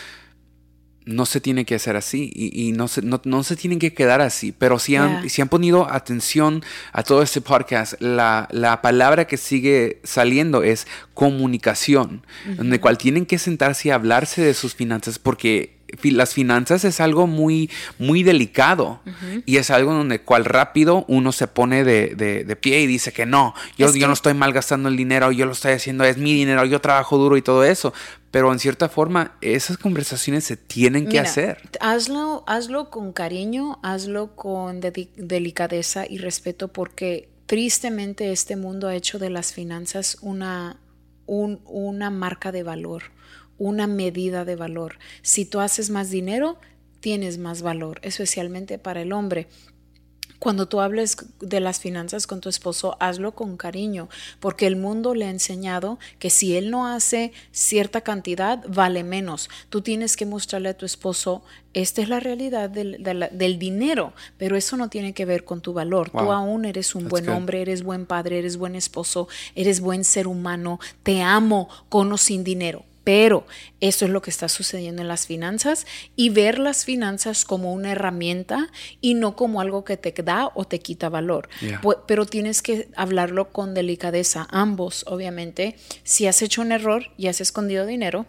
no 1.06 1.26
se 1.28 1.40
tiene 1.40 1.66
que 1.66 1.76
hacer 1.76 1.96
así 1.96 2.32
y, 2.34 2.72
no, 2.72 2.88
se, 2.88 3.02
no, 3.04 3.44
se 3.44 3.56
tienen 3.56 3.78
que 3.78 3.94
quedar 3.94 4.22
así, 4.22 4.52
pero 4.52 4.80
si 4.80 4.96
han, 4.96 5.30
si 5.30 5.42
han 5.42 5.50
ponido 5.50 5.92
atención 5.92 6.64
a 6.94 7.04
todo 7.04 7.22
este 7.22 7.42
podcast, 7.42 7.94
la, 8.02 8.48
la 8.52 8.82
palabra 8.82 9.26
que 9.26 9.38
sigue 9.38 10.02
saliendo 10.04 10.64
es 10.64 10.88
comunicación, 11.14 12.26
en 12.46 12.74
el 12.74 12.80
cual 12.80 12.98
tienen 12.98 13.28
que 13.28 13.38
sentarse 13.38 13.90
y 13.90 13.92
hablarse 13.92 14.42
de 14.42 14.56
sus 14.56 14.74
finanzas 14.74 15.20
porque 15.20 15.75
las 16.04 16.34
finanzas 16.34 16.84
es 16.86 17.00
algo 17.00 17.28
muy, 17.28 17.70
muy 17.98 18.24
delicado 18.24 19.00
y 19.46 19.58
es 19.58 19.70
algo 19.70 19.94
donde 19.94 20.22
cual 20.22 20.46
rápido 20.46 21.06
uno 21.08 21.32
se 21.32 21.48
pone 21.48 21.84
de, 21.84 22.58
pie 22.62 22.82
y 22.82 22.88
dice 22.88 23.12
que 23.12 23.26
no, 23.26 23.54
yo, 23.78 23.94
yo 23.94 24.08
no 24.08 24.14
estoy 24.14 24.34
malgastando 24.34 24.90
el 24.90 24.98
dinero, 24.98 25.32
yo 25.32 25.46
lo 25.46 25.52
estoy 25.52 25.74
haciendo, 25.74 26.04
es 26.04 26.18
mi 26.18 26.34
dinero, 26.34 26.66
yo 26.66 26.82
trabajo 26.82 27.18
duro 27.18 27.38
y 27.38 27.42
todo 27.42 27.64
eso. 27.64 27.94
Pero 28.32 28.52
en 28.52 28.60
cierta 28.60 28.90
forma, 28.90 29.38
esas 29.40 29.78
conversaciones 29.78 30.44
se 30.44 30.58
tienen 30.58 31.08
que 31.08 31.20
hacer. 31.20 31.58
Hazlo, 31.80 32.44
hazlo 32.48 32.90
con 32.90 33.14
cariño, 33.14 33.80
hazlo 33.82 34.36
con 34.36 34.82
delicadeza 34.82 36.06
y 36.06 36.18
respeto, 36.18 36.68
porque 36.68 37.30
tristemente 37.46 38.34
este 38.34 38.58
mundo 38.58 38.90
ha 38.90 38.96
hecho 38.96 39.20
de 39.20 39.30
las 39.30 39.54
finanzas 39.54 40.18
una, 40.20 40.76
una 41.28 42.10
marca 42.10 42.52
de 42.52 42.64
valor 42.64 43.15
una 43.58 43.88
medida 43.88 44.46
de 44.46 44.56
valor. 44.56 45.00
Si 45.22 45.46
tú 45.46 45.60
haces 45.60 45.90
más 45.90 46.10
dinero, 46.10 46.58
tienes 47.00 47.38
más 47.38 47.62
valor, 47.62 48.00
especialmente 48.02 48.80
para 48.80 49.02
el 49.02 49.14
hombre. 49.14 49.48
Cuando 50.40 50.68
tú 50.68 50.82
hables 50.82 51.18
de 51.40 51.60
las 51.60 51.80
finanzas 51.80 52.28
con 52.28 52.42
tu 52.42 52.50
esposo, 52.50 52.98
hazlo 53.00 53.34
con 53.34 53.58
cariño, 53.58 54.10
porque 54.40 54.68
el 54.68 54.76
mundo 54.76 55.16
le 55.16 55.26
ha 55.26 55.30
enseñado 55.30 55.98
que 56.20 56.30
si 56.30 56.56
él 56.56 56.72
no 56.72 56.88
hace 56.88 57.32
cierta 57.52 58.02
cantidad, 58.02 58.64
vale 58.68 59.04
menos. 59.04 59.50
Tú 59.70 59.82
tienes 59.82 60.18
que 60.18 60.26
mostrarle 60.26 60.70
a 60.70 60.78
tu 60.78 60.86
esposo, 60.86 61.44
esta 61.74 62.02
es 62.02 62.10
la 62.10 62.20
realidad 62.20 62.70
del, 62.70 63.60
dinero, 63.60 64.14
pero 64.38 64.58
eso 64.58 64.76
no 64.76 64.90
tiene 64.90 65.14
que 65.14 65.26
ver 65.26 65.46
con 65.46 65.62
tu 65.62 65.74
valor. 65.74 66.10
Tú 66.10 66.32
aún 66.32 66.66
eres 66.66 66.96
un 66.96 67.08
buen 67.08 67.30
hombre, 67.30 67.62
eres 67.62 67.84
buen 67.84 68.06
padre, 68.06 68.40
eres 68.40 68.58
buen 68.58 68.76
esposo, 68.76 69.28
eres 69.56 69.80
buen 69.80 70.04
ser 70.04 70.28
humano, 70.28 70.80
te 71.04 71.22
amo 71.22 71.70
con 71.90 72.12
o 72.12 72.18
sin 72.18 72.44
dinero 72.44 72.84
pero 73.06 73.46
eso 73.80 74.04
es 74.04 74.12
lo 74.12 74.22
que 74.22 74.32
está 74.32 74.50
sucediendo 74.50 75.02
en 75.02 75.08
las 75.08 75.28
finanzas 75.28 75.86
y 76.18 76.32
ver 76.32 76.60
las 76.60 76.84
finanzas 76.84 77.46
como 77.46 77.72
una 77.72 77.92
herramienta 77.92 78.68
y 79.00 79.14
no 79.14 79.38
como 79.38 79.62
algo 79.62 79.86
que 79.86 79.96
te 79.96 80.12
da 80.24 80.52
o 80.56 80.66
te 80.66 80.80
quita 80.80 81.08
valor. 81.08 81.48
Pero 82.08 82.26
tienes 82.26 82.62
que 82.62 82.90
hablarlo 82.98 83.54
con 83.54 83.74
delicadeza. 83.74 84.48
Ambos, 84.50 85.06
obviamente, 85.08 85.78
si 86.04 86.26
has 86.28 86.42
hecho 86.42 86.62
un 86.62 86.72
error 86.72 87.12
y 87.16 87.28
has 87.28 87.40
escondido 87.40 87.86
dinero, 87.86 88.26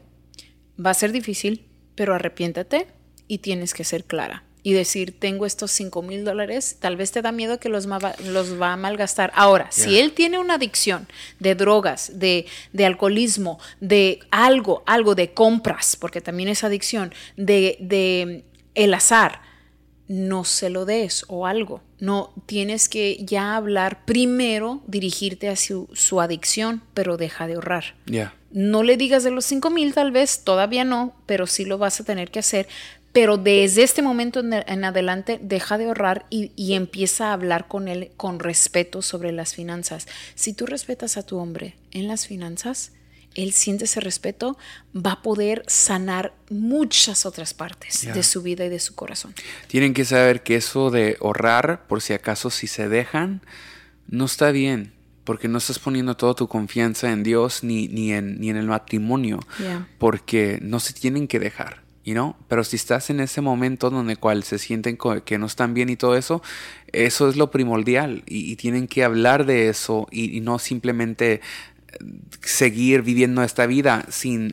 va 0.79 0.91
a 0.91 0.95
ser 0.95 1.11
difícil, 1.11 1.67
pero 1.95 2.15
arrepiéntate 2.15 2.87
y 3.27 3.39
tienes 3.39 3.73
que 3.73 3.83
ser 3.83 4.05
clara 4.05 4.46
y 4.67 4.73
decir, 4.73 5.17
tengo 5.17 5.47
estos 5.47 5.71
5 5.71 6.03
mil 6.03 6.25
dólares, 6.25 6.79
tal 6.81 6.97
vez 6.97 7.13
te 7.13 7.23
da 7.23 7.31
miedo 7.31 7.61
que 7.61 7.69
los, 7.69 7.87
los 7.87 8.61
va 8.61 8.73
a 8.73 8.77
malgastar. 8.77 9.31
Ahora, 9.37 9.69
si 9.71 10.01
él 10.01 10.11
tiene 10.11 10.41
una 10.41 10.55
adicción 10.55 11.07
de 11.39 11.55
drogas, 11.55 12.19
de, 12.19 12.47
de, 12.73 12.85
alcoholismo, 12.85 13.61
de 13.81 14.19
algo, 14.33 14.83
algo 14.85 15.15
de 15.15 15.33
compras, 15.33 15.95
porque 15.95 16.21
también 16.21 16.49
es 16.49 16.65
adicción, 16.65 17.15
de, 17.37 17.77
de 17.79 18.43
el 18.75 18.93
azar, 18.93 19.41
no 20.09 20.43
se 20.43 20.69
lo 20.69 20.85
des 20.85 21.25
o 21.29 21.47
algo. 21.47 21.81
No, 22.01 22.33
tienes 22.47 22.89
que 22.89 23.19
ya 23.25 23.55
hablar 23.55 24.05
primero, 24.05 24.83
dirigirte 24.89 25.49
a 25.49 25.55
su, 25.55 25.89
adicción, 26.21 26.83
pero 26.93 27.17
deja 27.17 27.47
de 27.47 27.55
ahorrar. 27.55 27.95
No 28.51 28.83
le 28.83 28.97
digas 28.97 29.23
de 29.23 29.31
los 29.31 29.45
5 29.45 29.71
mil, 29.71 29.95
tal 29.95 30.11
vez, 30.11 30.43
todavía 30.43 30.83
no, 30.83 31.15
pero 31.27 31.47
sí 31.47 31.65
lo 31.65 31.79
vas 31.79 32.01
a 32.01 32.05
tener 32.05 32.33
que 32.33 32.41
hacer 32.41 32.67
pero 33.17 33.39
desde 33.39 33.83
este 33.83 34.03
momento 34.03 34.41
en 34.41 34.85
adelante 34.85 35.41
deja 35.41 35.79
de 35.79 35.87
ahorrar 35.87 36.27
y, 36.29 36.75
empieza 36.75 37.31
a 37.31 37.33
hablar 37.33 37.67
con 37.67 37.89
él 37.89 38.11
con 38.19 38.41
respeto 38.41 39.01
sobre 39.01 39.33
las 39.33 39.55
finanzas. 39.55 40.07
Si 40.35 40.53
tú 40.53 40.67
respetas 40.67 41.17
a 41.17 41.23
tu 41.23 41.39
hombre 41.39 41.77
en 41.93 42.09
las 42.09 42.27
finanzas, 42.27 42.93
él 43.35 43.53
siente 43.53 43.87
ese 43.87 44.01
respeto, 44.01 44.59
va 44.95 45.13
a 45.13 45.23
poder 45.23 45.65
sanar 45.67 46.35
muchas 46.51 47.25
otras 47.25 47.55
partes 47.55 48.07
de 48.13 48.23
su 48.23 48.43
vida 48.43 48.67
y 48.67 48.69
de 48.69 48.81
su 48.81 48.95
corazón. 48.95 49.33
Tienen 49.67 49.95
que 49.95 50.05
saber 50.05 50.43
que 50.43 50.57
eso 50.57 50.91
de 50.91 51.17
ahorrar, 51.19 51.87
por 51.87 52.03
si 52.03 52.13
acaso 52.13 52.51
si 52.51 52.67
se 52.67 52.87
dejan, 52.91 53.41
no 54.09 54.27
está 54.27 54.51
bien, 54.51 54.93
porque 55.25 55.49
no 55.49 55.57
estás 55.57 55.79
poniendo 55.79 56.19
toda 56.19 56.35
tu 56.35 56.49
confianza 56.49 57.11
en 57.11 57.23
Dios 57.23 57.65
ni, 57.65 57.89
ni, 57.89 58.13
en, 58.13 58.39
ni 58.39 58.51
en 58.51 58.59
el 58.59 58.67
matrimonio, 58.67 59.41
porque 59.97 60.59
no 60.61 60.81
se 60.81 60.93
tienen 60.93 61.29
que 61.29 61.39
dejar 61.39 61.86
Pero 62.49 62.63
si 62.63 62.77
estás 62.77 63.11
en 63.11 63.19
ese 63.21 63.41
momento 63.41 63.91
donde 63.91 64.17
cual 64.17 64.45
se 64.45 64.59
sienten 64.59 64.97
que 65.25 65.39
no 65.39 65.47
están 65.47 65.75
bien 65.75 65.89
y 65.89 65.97
todo 65.97 66.17
eso, 66.17 66.41
eso 66.93 67.29
es 67.29 67.37
lo 67.37 67.51
primordial 67.51 68.23
y, 68.27 68.55
tienen 68.57 68.87
que 68.87 69.03
hablar 69.03 69.45
de 69.45 69.69
eso 69.69 70.07
y, 70.13 70.41
no 70.41 70.61
simplemente 70.61 71.35
eh, 71.35 71.41
seguir 72.43 73.03
viviendo 73.03 73.43
esta 73.43 73.67
vida 73.67 74.07
sin, 74.09 74.53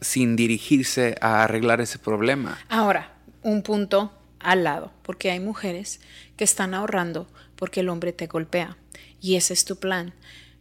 sin 0.00 0.34
dirigirse 0.34 1.16
a 1.20 1.44
arreglar 1.44 1.82
ese 1.82 1.98
problema. 1.98 2.58
Ahora, 2.70 3.12
un 3.42 3.62
punto 3.62 4.10
al 4.40 4.64
lado, 4.64 4.90
porque 5.02 5.30
hay 5.30 5.40
mujeres 5.40 6.00
que 6.36 6.44
están 6.44 6.72
ahorrando 6.72 7.26
porque 7.56 7.80
el 7.80 7.90
hombre 7.90 8.12
te 8.12 8.26
golpea 8.26 8.78
y 9.20 9.36
ese 9.36 9.52
es 9.52 9.66
tu 9.66 9.76
plan. 9.76 10.14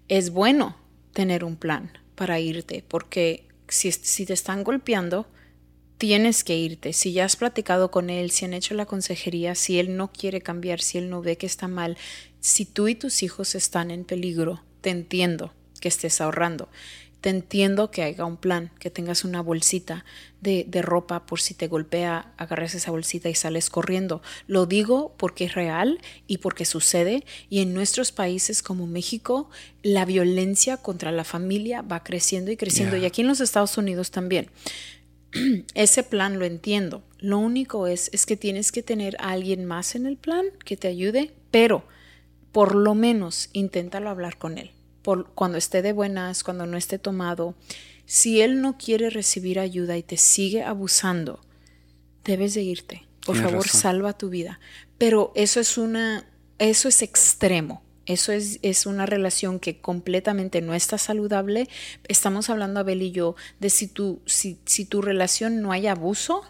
Es 0.10 0.32
bueno 0.32 0.76
tener 1.14 1.46
un 1.46 1.56
plan 1.56 1.92
para 2.16 2.40
irte, 2.40 2.84
porque 2.86 3.48
si, 3.70 3.92
si 3.94 4.26
te 4.26 4.34
están 4.34 4.64
golpeando, 4.64 5.26
tienes 6.04 6.44
que 6.44 6.58
irte. 6.58 6.92
Si 6.92 7.14
ya 7.14 7.24
has 7.24 7.38
platicado 7.38 7.90
con 7.90 8.10
él, 8.10 8.30
si 8.30 8.44
han 8.44 8.54
hecho 8.54 8.74
la 8.74 8.86
consejería, 8.86 9.56
si 9.56 9.80
él 9.80 9.96
no 9.96 10.12
quiere 10.12 10.42
cambiar, 10.42 10.82
si 10.82 10.98
él 10.98 11.10
no 11.10 11.22
ve 11.22 11.38
que 11.38 11.46
está 11.46 11.70
mal, 11.70 11.96
si 12.42 12.66
tú 12.66 12.90
y 12.90 12.96
tus 12.96 13.24
hijos 13.24 13.56
están 13.56 13.90
en 13.90 14.04
peligro, 14.04 14.62
te 14.82 14.90
entiendo 14.90 15.54
que 15.80 15.88
estés 15.88 16.20
ahorrando. 16.20 16.68
Te 17.22 17.30
entiendo 17.30 17.90
que 17.90 18.04
haya 18.04 18.26
un 18.26 18.36
plan, 18.36 18.72
que 18.80 18.90
tengas 18.90 19.24
una 19.24 19.40
bolsita 19.40 20.04
de, 20.42 20.66
de, 20.68 20.82
ropa 20.82 21.26
por 21.26 21.40
si 21.40 21.54
te 21.54 21.70
golpea, 21.70 22.34
agarres 22.36 22.76
esa 22.76 22.92
bolsita 22.92 23.30
y 23.30 23.36
sales 23.36 23.70
corriendo. 23.70 24.22
Lo 24.46 24.66
digo 24.66 25.16
porque 25.16 25.46
es 25.46 25.56
real 25.56 26.02
y 26.28 26.40
porque 26.40 26.66
sucede 26.66 27.24
y 27.50 27.62
en 27.62 27.74
nuestros 27.74 28.12
países 28.12 28.62
como 28.62 28.88
México 28.88 29.50
la 29.84 30.04
violencia 30.04 30.76
contra 30.76 31.14
la 31.14 31.24
familia 31.24 31.82
va 31.82 32.04
creciendo 32.04 32.52
y 32.52 32.58
creciendo 32.58 32.98
y 32.98 33.06
aquí 33.06 33.22
en 33.22 33.28
los 33.28 33.40
Estados 33.40 33.78
Unidos 33.78 34.12
también. 34.12 34.50
ese 35.74 36.04
plan 36.04 36.40
lo 36.40 36.46
entiendo. 36.46 37.04
Lo 37.20 37.40
único 37.40 37.88
es, 37.88 38.10
es 38.14 38.26
que 38.26 38.38
tienes 38.38 38.72
que 38.72 38.84
tener 38.84 39.16
a 39.20 39.32
alguien 39.32 39.66
más 39.66 39.96
en 39.96 40.06
el 40.06 40.18
plan 40.18 40.46
que 40.66 40.78
te 40.78 40.88
ayude, 40.88 41.34
pero 41.52 41.86
por 42.52 42.76
lo 42.76 42.96
menos 42.96 43.50
inténtalo 43.54 44.10
hablar 44.10 44.38
con 44.38 44.58
él. 44.58 44.72
Por, 45.02 45.32
cuando 45.32 45.58
esté 45.58 45.82
de 45.82 45.94
buenas, 45.94 46.44
cuando 46.44 46.66
no 46.66 46.78
esté 46.78 47.00
tomado. 47.00 47.56
Si 48.06 48.42
él 48.42 48.62
no 48.62 48.78
quiere 48.78 49.10
recibir 49.10 49.60
ayuda 49.60 49.98
y 49.98 50.04
te 50.04 50.18
sigue 50.18 50.64
abusando, 50.64 51.40
debes 52.24 52.54
de 52.54 52.62
irte. 52.62 53.06
Por 53.26 53.38
favor, 53.38 53.68
salva 53.68 54.18
tu 54.18 54.30
vida. 54.30 54.60
Pero 54.98 55.32
eso 55.36 55.60
es 55.60 55.78
una, 55.78 56.28
eso 56.60 56.90
es 56.90 57.02
extremo. 57.02 57.82
Eso 58.06 58.32
es, 58.32 58.60
es, 58.62 58.86
una 58.86 59.06
relación 59.06 59.60
que 59.60 59.80
completamente 59.80 60.62
no 60.62 60.74
está 60.74 60.98
saludable. 60.98 61.70
Estamos 62.08 62.50
hablando, 62.50 62.80
Abel 62.80 63.02
y 63.02 63.12
yo, 63.12 63.36
de 63.60 63.70
si 63.70 63.88
tu, 63.88 64.22
si, 64.26 64.58
si 64.66 64.86
tu 64.86 65.02
relación 65.02 65.62
no 65.62 65.72
hay 65.72 65.88
abuso, 65.88 66.44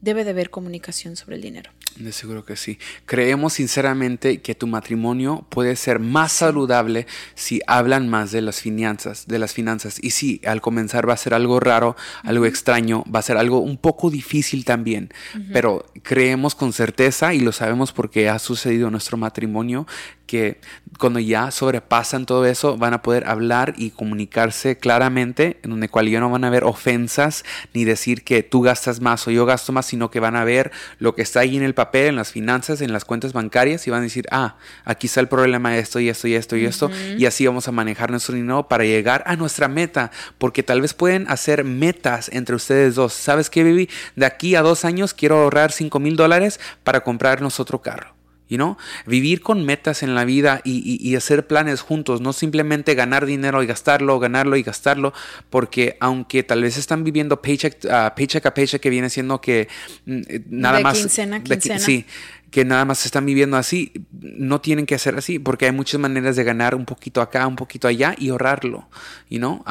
debe 0.00 0.24
de 0.24 0.30
haber 0.30 0.50
comunicación 0.50 1.16
sobre 1.16 1.36
el 1.36 1.42
dinero. 1.42 1.70
De 1.96 2.12
seguro 2.12 2.44
que 2.44 2.56
sí. 2.56 2.78
Creemos 3.04 3.54
sinceramente 3.54 4.40
que 4.40 4.54
tu 4.54 4.66
matrimonio 4.66 5.44
puede 5.50 5.74
ser 5.76 5.98
más 5.98 6.32
saludable 6.32 7.06
si 7.34 7.60
hablan 7.66 8.08
más 8.08 8.30
de 8.30 8.42
las 8.42 8.60
finanzas, 8.60 9.26
de 9.26 9.38
las 9.38 9.52
finanzas. 9.52 9.98
Y 10.00 10.10
sí, 10.10 10.40
al 10.46 10.60
comenzar 10.60 11.08
va 11.08 11.14
a 11.14 11.18
ser 11.18 11.34
algo 11.34 11.58
raro, 11.58 11.96
algo 12.22 12.46
extraño, 12.46 13.04
va 13.12 13.18
a 13.18 13.22
ser 13.22 13.36
algo 13.36 13.58
un 13.58 13.76
poco 13.76 14.08
difícil 14.08 14.64
también. 14.64 15.12
Pero 15.52 15.84
creemos 16.02 16.54
con 16.54 16.72
certeza 16.72 17.34
y 17.34 17.40
lo 17.40 17.52
sabemos 17.52 17.92
porque 17.92 18.28
ha 18.28 18.38
sucedido 18.38 18.86
en 18.86 18.92
nuestro 18.92 19.16
matrimonio 19.16 19.86
que 20.30 20.60
cuando 21.00 21.18
ya 21.18 21.50
sobrepasan 21.50 22.24
todo 22.24 22.46
eso 22.46 22.76
van 22.76 22.94
a 22.94 23.02
poder 23.02 23.26
hablar 23.26 23.74
y 23.76 23.90
comunicarse 23.90 24.78
claramente, 24.78 25.58
en 25.64 25.70
donde 25.70 25.88
cual 25.88 26.08
ya 26.08 26.20
no 26.20 26.30
van 26.30 26.44
a 26.44 26.46
haber 26.46 26.62
ofensas 26.62 27.44
ni 27.74 27.84
decir 27.84 28.22
que 28.22 28.44
tú 28.44 28.62
gastas 28.62 29.00
más 29.00 29.26
o 29.26 29.32
yo 29.32 29.44
gasto 29.44 29.72
más, 29.72 29.86
sino 29.86 30.08
que 30.12 30.20
van 30.20 30.36
a 30.36 30.44
ver 30.44 30.70
lo 31.00 31.16
que 31.16 31.22
está 31.22 31.40
ahí 31.40 31.56
en 31.56 31.64
el 31.64 31.74
papel, 31.74 32.10
en 32.10 32.16
las 32.16 32.30
finanzas, 32.30 32.80
en 32.80 32.92
las 32.92 33.04
cuentas 33.04 33.32
bancarias 33.32 33.88
y 33.88 33.90
van 33.90 34.00
a 34.00 34.04
decir, 34.04 34.28
ah, 34.30 34.56
aquí 34.84 35.08
está 35.08 35.18
el 35.18 35.26
problema 35.26 35.72
de 35.72 35.80
esto 35.80 35.98
y 35.98 36.08
esto 36.08 36.28
y 36.28 36.34
esto 36.36 36.56
y 36.56 36.64
esto, 36.64 36.92
y 37.18 37.26
así 37.26 37.44
vamos 37.44 37.66
a 37.66 37.72
manejar 37.72 38.12
nuestro 38.12 38.36
dinero 38.36 38.68
para 38.68 38.84
llegar 38.84 39.24
a 39.26 39.34
nuestra 39.34 39.66
meta, 39.66 40.12
porque 40.38 40.62
tal 40.62 40.80
vez 40.80 40.94
pueden 40.94 41.28
hacer 41.28 41.64
metas 41.64 42.30
entre 42.32 42.54
ustedes 42.54 42.94
dos. 42.94 43.14
¿Sabes 43.14 43.50
qué, 43.50 43.64
baby? 43.64 43.90
De 44.14 44.26
aquí 44.26 44.54
a 44.54 44.62
dos 44.62 44.84
años 44.84 45.12
quiero 45.12 45.40
ahorrar 45.40 45.72
5 45.72 45.98
mil 45.98 46.14
dólares 46.14 46.60
para 46.84 47.00
comprarnos 47.00 47.58
otro 47.58 47.82
carro 47.82 48.19
You 48.50 48.76
Vivir 49.06 49.42
con 49.42 49.64
metas 49.64 50.02
en 50.02 50.16
la 50.16 50.24
vida 50.24 50.60
y, 50.64 51.14
hacer 51.14 51.46
planes 51.46 51.80
juntos, 51.80 52.20
no 52.20 52.32
simplemente 52.32 52.94
ganar 52.94 53.24
dinero 53.24 53.62
y 53.62 53.66
gastarlo, 53.66 54.18
ganarlo 54.18 54.56
y 54.56 54.62
gastarlo, 54.62 55.12
porque 55.50 55.96
aunque 56.00 56.42
tal 56.42 56.62
vez 56.62 56.76
están 56.76 57.04
viviendo 57.04 57.40
paycheck, 57.40 57.86
a 57.86 58.14
paycheck 58.14 58.44
a 58.46 58.54
paycheck, 58.54 58.82
que 58.82 58.90
viene 58.90 59.08
siendo 59.08 59.40
que 59.40 59.68
mm, 60.06 60.20
eh, 60.28 60.42
nada 60.48 60.78
de 60.78 60.82
más... 60.82 60.98
Quincena, 60.98 61.42
quincena. 61.42 61.78
sí, 61.78 62.06
que 62.50 62.64
nada 62.64 62.84
más 62.84 63.06
están 63.06 63.24
viviendo 63.24 63.56
así, 63.56 63.92
no 64.20 64.60
tienen 64.60 64.84
que 64.84 64.96
hacer 64.96 65.16
así, 65.16 65.38
porque 65.38 65.66
hay 65.66 65.72
muchas 65.72 66.00
maneras 66.00 66.34
de 66.34 66.42
ganar 66.42 66.74
un 66.74 66.84
poquito 66.84 67.20
acá, 67.20 67.46
un 67.46 67.56
poquito 67.56 67.86
allá 67.86 68.16
y 68.18 68.30
ahorrarlo, 68.30 68.88
you 69.28 69.38
know? 69.38 69.62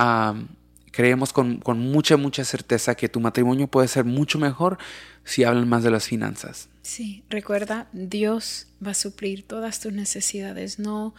Creemos 0.91 1.33
con, 1.33 1.59
con 1.59 1.79
mucha, 1.79 2.17
mucha 2.17 2.43
certeza 2.43 2.95
que 2.95 3.09
tu 3.09 3.19
matrimonio 3.19 3.67
puede 3.67 3.87
ser 3.87 4.05
mucho 4.05 4.39
mejor 4.39 4.77
si 5.23 5.43
hablan 5.43 5.67
más 5.67 5.83
de 5.83 5.91
las 5.91 6.05
finanzas. 6.05 6.69
Sí, 6.81 7.23
recuerda, 7.29 7.87
Dios 7.93 8.67
va 8.85 8.91
a 8.91 8.95
suplir 8.95 9.43
todas 9.43 9.79
tus 9.79 9.93
necesidades. 9.93 10.79
No, 10.79 11.13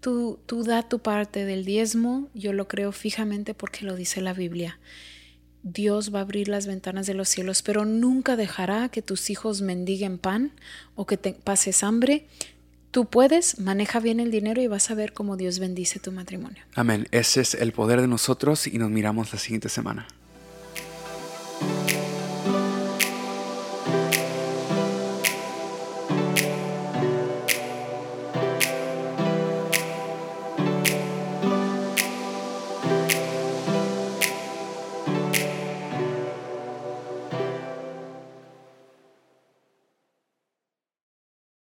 tú, 0.00 0.38
tú 0.46 0.62
da 0.62 0.82
tu 0.82 1.00
parte 1.00 1.44
del 1.44 1.64
diezmo, 1.64 2.28
yo 2.34 2.52
lo 2.52 2.68
creo 2.68 2.92
fijamente 2.92 3.54
porque 3.54 3.84
lo 3.84 3.96
dice 3.96 4.20
la 4.20 4.34
Biblia. 4.34 4.78
Dios 5.62 6.14
va 6.14 6.20
a 6.20 6.22
abrir 6.22 6.48
las 6.48 6.66
ventanas 6.66 7.06
de 7.06 7.14
los 7.14 7.28
cielos, 7.28 7.62
pero 7.62 7.84
nunca 7.84 8.36
dejará 8.36 8.88
que 8.88 9.02
tus 9.02 9.28
hijos 9.30 9.60
mendiguen 9.60 10.18
pan 10.18 10.52
o 10.94 11.06
que 11.06 11.16
te 11.16 11.32
pases 11.32 11.82
hambre. 11.82 12.26
Tú 12.90 13.04
puedes, 13.04 13.60
maneja 13.60 14.00
bien 14.00 14.18
el 14.18 14.30
dinero 14.32 14.60
y 14.60 14.66
vas 14.66 14.90
a 14.90 14.94
ver 14.94 15.12
cómo 15.12 15.36
Dios 15.36 15.60
bendice 15.60 16.00
tu 16.00 16.10
matrimonio. 16.10 16.62
Amén. 16.74 17.06
Ese 17.12 17.40
es 17.40 17.54
el 17.54 17.72
poder 17.72 18.00
de 18.00 18.08
nosotros 18.08 18.66
y 18.66 18.78
nos 18.78 18.90
miramos 18.90 19.32
la 19.32 19.38
siguiente 19.38 19.68
semana. 19.68 20.08